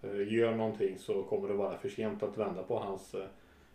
eh, 0.03 0.33
gör 0.33 0.55
någonting 0.57 0.99
så 0.99 1.23
kommer 1.23 1.49
det 1.49 1.55
vara 1.55 1.79
för 1.79 1.89
sent 1.89 2.23
att 2.23 2.39
vända 2.39 2.63
på 2.63 2.79
hans 2.79 3.15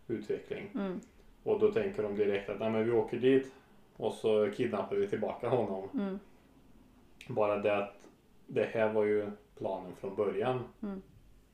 utveckling. 0.08 0.70
Mm, 0.76 1.00
Och 1.46 1.60
då 1.60 1.72
tänker 1.72 2.04
de 2.04 2.16
direkt 2.16 2.50
att 2.50 2.60
Nej, 2.60 2.70
men 2.72 2.86
vi 2.86 2.92
åker 2.92 3.18
dit 3.20 3.54
och 3.98 4.14
så 4.14 4.52
kidnappar 4.52 4.96
vi 4.96 5.08
tillbaka 5.08 5.50
honom. 5.50 5.90
mm, 5.94 6.20
Bara 7.28 7.58
det 7.58 7.78
att 7.78 8.08
det 8.48 8.64
här 8.64 8.94
var 8.94 9.04
ju 9.04 9.32
planen 9.58 9.96
från 9.96 10.16
början. 10.16 10.64
Mm. 10.84 11.02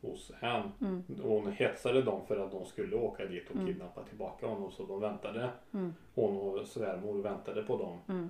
hos 0.02 0.32
Anne. 0.42 0.72
Mm. 0.82 1.04
Hon 1.24 1.52
hetsade 1.52 2.02
dem 2.02 2.22
för 2.28 2.46
att 2.46 2.52
de 2.52 2.66
skulle 2.66 2.96
åka 2.96 3.26
dit 3.26 3.50
och 3.50 3.56
Mm. 3.56 3.68
kidnappa 3.68 4.04
tillbaka 4.04 4.48
honom 4.48 4.72
så 4.72 4.86
de 4.86 5.00
väntade. 5.00 5.50
Mm. 5.74 5.94
Hon 6.16 6.38
och 6.38 6.68
svärmor 6.68 7.22
väntade 7.22 7.64
på 7.64 7.78
dem 7.78 7.98
Mm. 8.08 8.30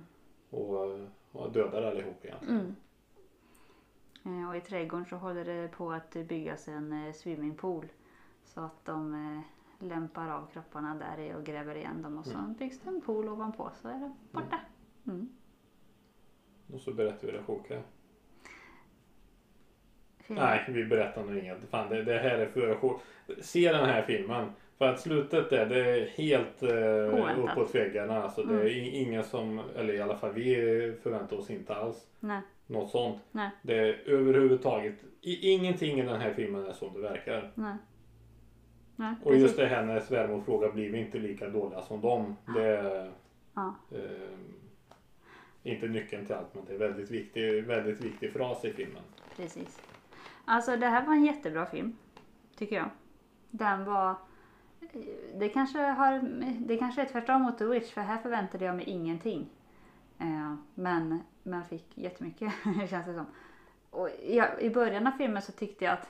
och, 0.50 0.98
och 1.32 1.52
dödade 1.52 1.88
allihop 1.90 2.24
igen. 2.24 2.38
Mm. 2.48 4.42
Eh, 4.42 4.48
Och 4.48 4.56
i 4.56 4.60
trädgården 4.60 5.06
så 5.06 5.16
håller 5.16 5.44
det 5.44 5.68
på 5.68 5.92
att 5.92 6.10
byggas 6.12 6.68
en 6.68 7.06
eh, 7.06 7.12
swimmingpool. 7.12 7.86
Så 8.44 8.60
att 8.60 8.84
de 8.84 9.14
eh, 9.14 9.40
lämpar 9.82 10.28
av 10.28 10.46
kropparna 10.52 10.94
där 10.94 11.22
i 11.22 11.34
och 11.34 11.44
gräver 11.44 11.74
igen 11.74 12.02
dem 12.02 12.18
och 12.18 12.26
så 12.26 12.38
Mm. 12.38 12.54
byggs 12.54 12.80
det 12.80 12.88
en 12.90 13.00
pool 13.00 13.28
ovanpå 13.28 13.70
så 13.82 13.88
är 13.88 13.92
det 13.94 14.12
borta. 14.30 14.60
Mm. 15.06 15.28
Och 16.74 16.80
så 16.80 16.92
berättar 16.92 17.26
vi 17.26 17.32
det 17.32 17.42
sjuka. 17.42 17.82
Nej, 20.26 20.64
vi 20.68 20.84
berättar 20.84 21.24
nog 21.24 21.36
inget. 21.38 21.64
Fan, 21.70 21.88
det, 21.90 22.02
det 22.02 22.18
här 22.18 22.38
är 22.38 22.46
för 22.46 22.74
sjukt. 22.74 23.04
Se 23.46 23.72
den 23.72 23.84
här 23.88 24.02
filmen. 24.02 24.52
För 24.78 24.88
att 24.88 25.00
slutet 25.00 25.50
där, 25.50 25.66
det 25.66 25.78
är 25.90 26.06
helt 26.06 26.62
eh, 26.62 27.44
uppåt 27.44 27.74
väggarna. 27.74 28.22
Alltså, 28.22 28.42
det 28.42 28.54
är 28.54 28.66
i- 28.66 28.96
ingen 29.02 29.24
som, 29.24 29.60
eller 29.76 29.94
i 29.94 30.00
alla 30.00 30.16
fall 30.16 30.32
vi 30.32 30.54
förväntar 31.02 31.36
oss 31.36 31.50
inte 31.50 31.74
alls 31.74 32.06
Nej, 32.20 32.40
något 32.66 32.90
sånt. 32.90 33.18
nej, 33.32 33.50
Det 33.62 33.74
är 33.78 34.08
överhuvudtaget, 34.08 35.04
i, 35.20 35.52
ingenting 35.52 35.98
i 36.00 36.02
den 36.02 36.20
här 36.20 36.34
filmen 36.34 36.66
är 36.66 36.72
som 36.72 36.94
det 36.94 37.00
verkar. 37.00 37.52
nej. 37.54 37.74
Nej, 39.02 39.14
Och 39.24 39.36
just 39.36 39.56
det 39.56 39.66
här 39.66 39.84
när 39.84 40.00
svärmor 40.00 40.40
frågar, 40.40 40.72
blir 40.72 40.90
vi 40.90 40.98
inte 40.98 41.18
lika 41.18 41.48
dåliga 41.48 41.82
som 41.82 42.00
dem? 42.00 42.36
Det 42.54 42.66
är 42.66 43.12
Ja, 43.54 43.74
eh, 43.90 44.38
inte 45.62 45.88
nyckeln 45.88 46.26
till 46.26 46.34
allt, 46.34 46.54
men 46.54 46.64
det 46.64 46.74
är 46.74 46.78
väldigt 46.78 47.10
viktig, 47.10 47.64
väldigt 47.64 48.00
viktig 48.00 48.32
fras 48.32 48.64
i 48.64 48.72
filmen. 48.72 49.02
precis. 49.36 49.80
Alltså 50.44 50.76
det 50.76 50.86
här 50.86 51.06
var 51.06 51.14
en 51.14 51.24
jättebra 51.24 51.66
film. 51.66 51.96
Tycker 52.56 52.76
jag. 52.76 52.90
Den 53.50 53.84
var... 53.84 54.14
Det 55.34 55.48
kanske, 55.48 55.78
har, 55.78 56.20
det 56.58 56.76
kanske 56.76 57.02
är 57.02 57.06
tvärtom 57.06 57.42
mot 57.42 57.58
The 57.58 57.64
Witch 57.64 57.92
för 57.92 58.00
här 58.00 58.18
förväntade 58.18 58.64
jag 58.64 58.76
mig 58.76 58.84
ingenting. 58.84 59.48
Eh, 60.18 60.54
men, 60.74 61.22
men 61.42 61.64
fick 61.64 61.98
jättemycket 61.98 62.52
känns 62.90 63.06
det 63.06 63.14
som. 63.14 63.26
Och 63.90 64.08
jag, 64.22 64.62
I 64.62 64.70
början 64.70 65.06
av 65.06 65.10
filmen 65.12 65.42
så 65.42 65.52
tyckte 65.52 65.84
jag 65.84 65.94
att 65.94 66.08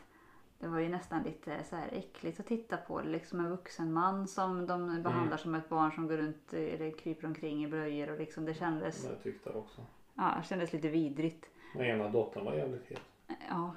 det 0.62 0.68
var 0.68 0.78
ju 0.78 0.88
nästan 0.88 1.22
lite 1.22 1.64
så 1.64 1.76
här 1.76 1.88
äckligt 1.92 2.40
att 2.40 2.46
titta 2.46 2.76
på. 2.76 3.00
Liksom 3.00 3.40
en 3.40 3.50
vuxen 3.50 3.92
man 3.92 4.28
som 4.28 4.66
de 4.66 5.02
behandlar 5.02 5.36
som 5.36 5.54
ett 5.54 5.68
barn 5.68 5.92
som 5.92 6.06
går 6.08 6.16
runt 6.16 6.52
eller 6.52 6.90
kryper 6.90 7.26
omkring 7.26 7.64
i 7.64 7.68
blöjor 7.68 8.10
och 8.12 8.18
liksom 8.18 8.44
det 8.44 8.54
kändes, 8.54 9.04
Jag 9.04 9.22
tyckte 9.22 9.50
också. 9.50 9.86
ja, 10.14 10.34
det 10.42 10.46
kändes 10.48 10.72
lite 10.72 10.88
vidrigt. 10.88 11.46
Men 11.74 11.86
ena 11.86 12.08
dottern 12.08 12.44
var 12.44 12.54
jävligt 12.54 12.86
het. 12.90 13.00
Ja, 13.48 13.74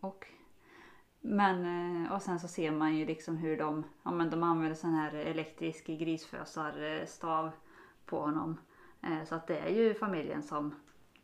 och 0.00 0.26
men 1.20 2.04
eh, 2.06 2.12
och 2.12 2.22
sen 2.22 2.40
så 2.40 2.48
ser 2.48 2.70
man 2.70 2.96
ju 2.96 3.06
liksom 3.06 3.36
hur 3.36 3.56
de, 3.58 3.84
ja 4.02 4.10
men 4.10 4.30
de 4.30 4.42
använder 4.42 4.74
sån 4.76 4.94
här 4.94 5.14
elektrisk 5.14 5.86
grisfösarstav 5.86 7.50
på 8.06 8.20
honom. 8.20 8.60
Eh, 9.02 9.24
Så 9.24 9.34
att 9.34 9.46
det 9.46 9.58
är 9.58 9.68
ju 9.70 9.94
familjen 9.94 10.42
som 10.42 10.74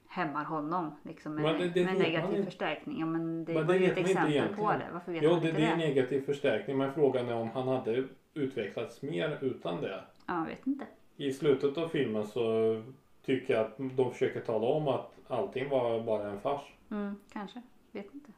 hämmar 0.08 0.44
honom 0.44 0.90
liksom 1.02 1.34
med, 1.34 1.42
Men 1.44 1.58
det- 1.60 1.68
det 1.68 1.84
med 1.84 1.98
negativ 1.98 2.30
inte. 2.38 2.44
förstärkning. 2.44 3.00
Ja 3.00 3.06
men 3.06 3.44
det 3.44 3.54
Men 3.54 3.66
var 3.66 3.74
det 3.74 3.80
ju 3.80 3.86
ett 3.92 3.98
exempel 3.98 4.56
på 4.56 4.70
det. 4.72 4.86
Varför 4.92 5.12
vet 5.12 5.22
Jo, 5.22 5.30
man 5.30 5.40
det, 5.40 5.48
inte 5.48 5.60
det 5.60 5.66
det? 5.66 5.72
är 5.72 5.76
negativ 5.76 6.20
förstärkning 6.20 6.78
men 6.78 6.92
frågan 6.92 7.28
är 7.28 7.34
om 7.34 7.50
han 7.50 7.68
hade 7.68 8.04
utvecklats 8.34 9.02
mer 9.02 9.38
utan 9.40 9.80
det. 9.80 10.00
Ja, 10.26 10.38
jag 10.38 10.44
vet 10.46 10.66
inte. 10.66 10.84
I 11.16 11.32
slutet 11.32 11.78
av 11.78 11.88
filmen 11.88 12.26
så 12.26 12.42
tycker 13.24 13.54
jag 13.54 13.66
att 13.66 13.74
de 13.78 14.12
försöker 14.12 14.40
tala 14.40 14.66
om 14.66 14.88
att 14.88 15.12
allting 15.28 15.68
var 15.68 16.00
bara 16.02 16.30
en 16.30 16.40
fars. 16.40 16.62
Mm, 16.90 17.16
kanske. 17.32 17.62
Vet 17.92 18.14
inte. 18.14 18.32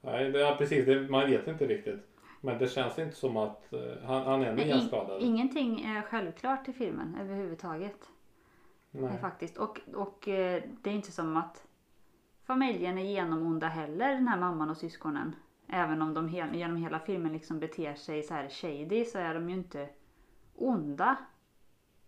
Nej, 0.00 0.30
det 0.30 0.42
är 0.48 0.54
precis. 0.56 0.86
Det, 0.86 1.00
man 1.00 1.30
vet 1.30 1.48
inte 1.48 1.66
riktigt. 1.66 2.00
Men 2.40 2.58
det 2.58 2.68
känns 2.68 2.98
inte 2.98 3.16
som 3.16 3.36
att 3.36 3.72
eh, 3.72 3.80
han, 4.04 4.22
han 4.22 4.42
är 4.42 4.52
mer 4.54 4.78
skadad. 4.78 5.22
Ingenting 5.22 5.80
är 5.84 6.02
självklart 6.02 6.68
i 6.68 6.72
filmen 6.72 7.16
överhuvudtaget. 7.20 8.10
Nej. 9.00 9.10
Nej. 9.10 9.18
Faktiskt. 9.18 9.56
Och, 9.56 9.80
och 9.94 10.28
eh, 10.28 10.62
det 10.82 10.90
är 10.90 10.94
inte 10.94 11.12
som 11.12 11.36
att 11.36 11.66
familjen 12.44 12.98
är 12.98 13.02
genomonda 13.04 13.68
heller, 13.68 14.14
den 14.14 14.28
här 14.28 14.40
mamman 14.40 14.70
och 14.70 14.76
syskonen. 14.76 15.36
Även 15.68 16.02
om 16.02 16.14
de 16.14 16.28
he- 16.28 16.54
genom 16.56 16.76
hela 16.76 16.98
filmen 16.98 17.32
liksom 17.32 17.58
beter 17.60 17.94
sig 17.94 18.22
så 18.22 18.34
här 18.34 18.48
shady 18.48 19.04
så 19.04 19.18
är 19.18 19.34
de 19.34 19.50
ju 19.50 19.56
inte 19.56 19.88
onda 20.54 21.16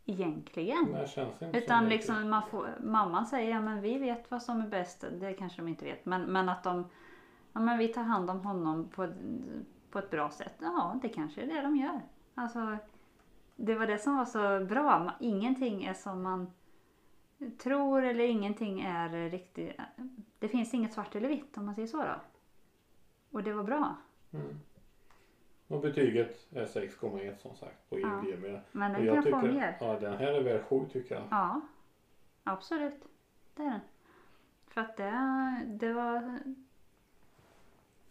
egentligen. 0.04 0.92
Det 0.92 1.08
känns 1.08 1.42
inte 1.42 1.58
Utan 1.58 1.88
liksom 1.88 2.30
man 2.30 2.42
får, 2.42 2.68
mamman 2.80 3.26
säger 3.26 3.50
ja 3.50 3.60
men 3.60 3.80
vi 3.80 3.98
vet 3.98 4.30
vad 4.30 4.42
som 4.42 4.60
är 4.60 4.68
bäst. 4.68 5.04
Det 5.20 5.32
kanske 5.32 5.62
de 5.62 5.68
inte 5.68 5.84
vet. 5.84 6.06
Men, 6.06 6.22
men 6.22 6.48
att 6.48 6.62
de, 6.62 6.84
ja 7.52 7.60
men 7.60 7.78
vi 7.78 7.88
tar 7.88 8.02
hand 8.02 8.30
om 8.30 8.40
honom 8.40 8.88
på, 8.88 9.08
på 9.90 9.98
ett 9.98 10.10
bra 10.10 10.30
sätt. 10.30 10.54
Ja 10.60 10.98
det 11.02 11.08
kanske 11.08 11.42
är 11.42 11.46
det 11.46 11.62
de 11.62 11.76
gör. 11.76 12.00
Alltså 12.34 12.76
det 13.56 13.74
var 13.74 13.86
det 13.86 13.98
som 13.98 14.16
var 14.16 14.24
så 14.24 14.64
bra. 14.64 15.12
Ingenting 15.20 15.84
är 15.84 15.94
som 15.94 16.22
man 16.22 16.50
tror 17.58 18.02
eller 18.04 18.24
ingenting 18.24 18.80
är 18.80 19.30
riktigt. 19.30 19.76
Det 20.38 20.48
finns 20.48 20.74
inget 20.74 20.92
svart 20.92 21.14
eller 21.16 21.28
vitt 21.28 21.58
om 21.58 21.66
man 21.66 21.74
säger 21.74 21.88
så 21.88 21.96
då. 21.96 22.14
Och 23.30 23.42
det 23.42 23.52
var 23.52 23.64
bra. 23.64 23.96
Mm. 24.32 24.60
Och 25.68 25.80
betyget 25.80 26.46
är 26.52 26.66
6,1 26.66 27.36
som 27.36 27.54
sagt 27.56 27.88
på 27.90 27.98
Ja. 28.00 28.22
IMDB. 28.24 28.60
Men 28.72 28.92
den 28.92 29.04
jag 29.04 29.14
kan 29.24 29.32
få 29.40 29.46
mer. 29.46 29.76
ja 29.80 30.00
den 30.00 30.16
här 30.16 30.32
är 30.32 30.42
värd 30.42 30.64
7 30.68 30.86
tycker 30.92 31.14
jag. 31.14 31.24
Ja, 31.30 31.60
absolut. 32.44 33.04
Det 33.54 33.62
är 33.62 33.70
den. 33.70 33.80
För 34.66 34.80
att 34.80 34.96
det, 34.96 35.62
det 35.66 35.92
var 35.92 36.38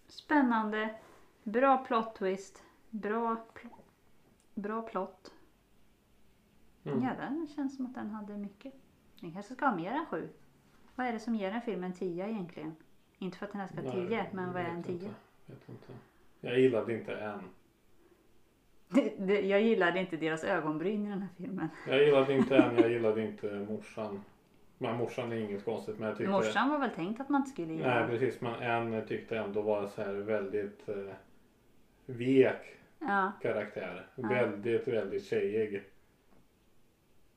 spännande, 0.08 0.96
bra 1.44 1.78
plot 1.78 2.16
twist, 2.16 2.64
bra, 2.90 3.36
pl- 3.54 3.82
bra 4.56 4.82
plott. 4.82 5.34
Mm. 6.84 7.04
Ja, 7.04 7.10
den 7.20 7.48
känns 7.56 7.76
som 7.76 7.86
att 7.86 7.94
den 7.96 8.10
hade 8.10 8.38
mycket. 8.38 8.74
Den 9.20 9.32
kanske 9.32 9.54
ska 9.56 9.66
ha 9.66 9.76
mer 9.76 9.92
än 9.92 10.06
sju. 10.06 10.30
Vad 10.96 11.08
är 11.08 11.14
det 11.14 11.20
som 11.20 11.36
ger 11.36 11.52
en 11.52 11.62
film 11.62 11.84
en 11.84 11.94
tia 11.94 12.28
egentligen? 12.28 12.76
Inte 13.18 13.38
för 13.38 13.46
att 13.46 13.52
den 13.52 13.62
här 13.62 13.68
ska 13.68 13.82
ha 13.82 13.94
Nej, 13.96 14.08
tio, 14.08 14.26
men 14.34 14.54
vad 14.54 14.62
är 14.62 14.66
en 14.66 14.84
tia? 14.84 14.94
inte. 14.94 15.10
Vet 15.46 15.70
inte. 15.70 15.94
Jag 16.42 16.60
gillade 16.60 16.94
inte 16.98 17.40
det- 19.18 19.42
Jag 19.42 19.62
gillade 19.62 20.00
inte 20.00 20.18
deras 20.18 20.44
ögonbryn 20.44 21.06
i 21.06 21.10
den 21.10 21.22
här 21.22 21.30
filmen. 21.38 21.70
Jag 21.88 22.04
gillade 22.04 22.34
inte 22.34 22.58
en, 22.58 22.78
jag 22.78 22.92
gillade 22.92 23.24
inte 23.26 23.66
morsan. 23.70 24.22
Men 24.78 24.98
morsan 24.98 25.32
är 25.32 25.36
inget 25.36 25.66
konstigt 25.66 26.00
men 26.00 26.08
jag 26.08 26.18
tyckte... 26.18 26.32
Morsan 26.32 26.70
var 26.70 26.80
väl 26.80 26.90
tänkt 26.90 27.22
att 27.22 27.30
man 27.30 27.42
inte 27.42 27.52
skulle 27.52 27.68
Nej 27.68 27.78
gilla. 27.78 28.08
precis 28.08 28.42
men 28.42 28.54
en 28.94 29.08
tyckte 29.08 29.38
ändå 29.38 29.62
var 29.62 29.88
så 29.88 30.02
här 30.02 30.14
väldigt 30.14 30.90
eh, 30.90 30.96
vek 32.06 32.78
Ja, 33.00 33.32
karaktär. 33.42 34.08
Ja. 34.16 34.28
Väldigt 34.28 34.88
väldigt 34.88 35.26
tjejig. 35.26 35.84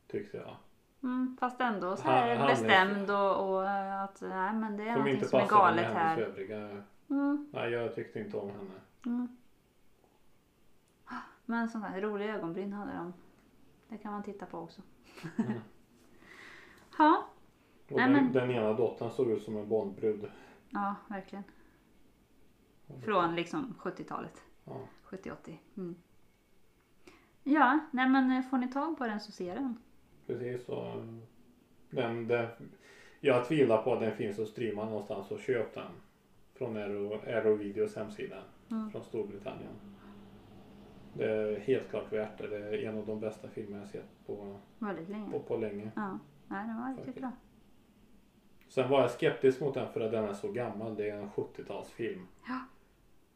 Tyckte 0.06 0.36
jag. 0.36 0.56
Mm, 1.02 1.36
fast 1.40 1.60
ändå 1.60 1.96
så 1.96 2.02
här 2.02 2.28
är- 2.28 2.46
bestämd 2.46 3.10
och, 3.10 3.50
och 3.50 3.66
eh, 3.68 4.02
att 4.02 4.20
nej 4.20 4.52
men 4.54 4.76
det 4.76 4.82
är 4.88 4.92
Som 4.94 5.04
någonting 5.04 5.28
som 5.28 5.38
är 5.38 5.42
med 5.42 5.50
galet 5.50 5.84
hennes 5.86 5.98
här. 5.98 6.18
övriga. 6.18 6.82
Mm, 7.10 7.48
Nej 7.52 7.70
jag 7.70 7.94
tyckte 7.94 8.20
inte 8.20 8.36
om 8.36 8.48
henne. 8.50 8.70
mm. 9.06 9.28
Men 11.44 11.68
sånt 11.68 11.84
här 11.84 12.00
roliga 12.00 12.34
ögonbryn 12.36 12.72
hade 12.72 12.92
de. 12.92 13.12
Det 13.88 13.98
kan 13.98 14.12
man 14.12 14.22
titta 14.22 14.46
på 14.46 14.58
också. 14.58 14.82
Mm. 15.36 15.52
Ja, 16.98 17.24
Och 17.90 17.96
Nej, 17.96 18.04
den, 18.04 18.12
men- 18.12 18.32
den 18.32 18.50
ena 18.50 18.72
dottern 18.72 19.10
såg 19.10 19.30
ut 19.30 19.42
som 19.42 19.56
en 19.56 19.68
Bondbrud. 19.68 20.30
ja 20.70 20.94
verkligen. 21.08 21.44
Från 23.04 23.34
liksom 23.34 23.74
70-talet. 23.78 24.44
Ja. 24.64 24.76
70-80. 25.04 25.56
Mm. 25.76 25.94
Ja, 27.42 27.78
nej 27.90 28.08
men 28.08 28.42
får 28.42 28.58
ni 28.58 28.68
tag 28.72 28.98
på 28.98 29.06
den 29.06 29.20
så 29.20 29.32
ser 29.32 29.54
den. 29.54 29.76
Precis 30.32 30.64
så. 30.66 31.04
Den, 31.90 32.26
den, 32.28 32.46
jag 33.20 33.44
tvivlar 33.48 33.82
på 33.82 33.92
att 33.94 34.00
den 34.00 34.12
finns 34.16 34.38
att 34.38 34.48
streama 34.48 34.84
någonstans 34.84 35.26
så 35.26 35.38
köp 35.38 35.74
den. 35.74 35.92
Från 36.54 36.76
Aero, 36.76 37.14
Aero 37.26 37.54
Videos 37.54 37.96
hemsida. 37.96 38.42
Mm. 38.70 38.90
Från 38.90 39.02
Storbritannien. 39.04 39.72
Det 41.14 41.24
är 41.30 41.58
helt 41.60 41.88
klart 41.90 42.12
värt 42.12 42.38
det. 42.38 42.48
Det 42.48 42.56
är 42.68 42.88
en 42.88 42.98
av 42.98 43.06
de 43.06 43.20
bästa 43.20 43.48
filmer 43.48 43.78
jag 43.78 43.88
sett 43.88 44.26
på, 44.26 44.56
länge. 45.08 45.30
på, 45.30 45.40
på 45.40 45.56
länge. 45.56 45.90
Ja, 45.96 46.18
nej 46.48 46.66
den 46.66 46.76
var 46.80 46.88
riktigt 46.88 47.04
Faktiskt. 47.04 47.20
bra. 47.20 47.32
Sen 48.68 48.90
var 48.90 49.00
jag 49.00 49.10
skeptisk 49.10 49.60
mot 49.60 49.74
den 49.74 49.92
för 49.92 50.00
att 50.00 50.12
den 50.12 50.24
är 50.24 50.32
så 50.32 50.52
gammal. 50.52 50.96
Det 50.96 51.10
är 51.10 51.16
en 51.16 51.28
70-talsfilm. 51.30 52.24
Ja. 52.48 52.60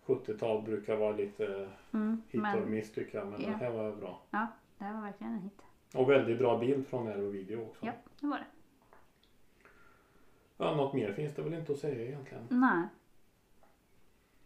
70-tal 0.07 0.63
brukar 0.63 0.97
vara 0.97 1.13
lite 1.17 1.69
Mm, 1.93 2.23
hit 2.29 2.35
och 2.35 2.41
men 2.41 2.71
miss 2.71 2.93
tycker 2.93 3.19
jag. 3.19 3.27
Men 3.29 3.41
Ja. 3.43 3.47
den 3.49 3.59
här 3.59 3.71
var 3.71 3.93
bra. 3.93 4.23
ja, 4.31 4.47
det 4.79 4.85
här 4.85 4.95
var 4.95 5.03
verkligen 5.03 5.33
en 5.33 5.41
hit. 5.41 5.63
Och 5.95 6.11
väldigt 6.11 6.39
bra 6.39 6.59
bild 6.59 6.87
från 6.87 7.09
Aero 7.09 7.31
Video 7.31 7.63
också. 7.63 7.87
Ja, 7.87 7.93
det 8.21 8.27
var 8.27 8.39
det. 8.39 8.45
Ja, 10.57 10.75
något 10.75 10.93
mer 10.95 11.13
finns 11.13 11.35
det 11.35 11.43
väl 11.43 11.55
inte 11.55 11.73
att 11.73 11.79
säga 11.79 12.07
egentligen. 12.07 12.47
Nej. 12.51 12.87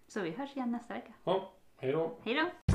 Så 0.09 0.21
vi 0.21 0.31
hörs 0.31 0.57
igen 0.57 0.71
nästa 0.71 0.95
vecka. 0.95 1.13
Ja, 1.25 1.53
hej 1.77 1.93
då. 1.93 2.17
Hej 2.23 2.35
då! 2.35 2.68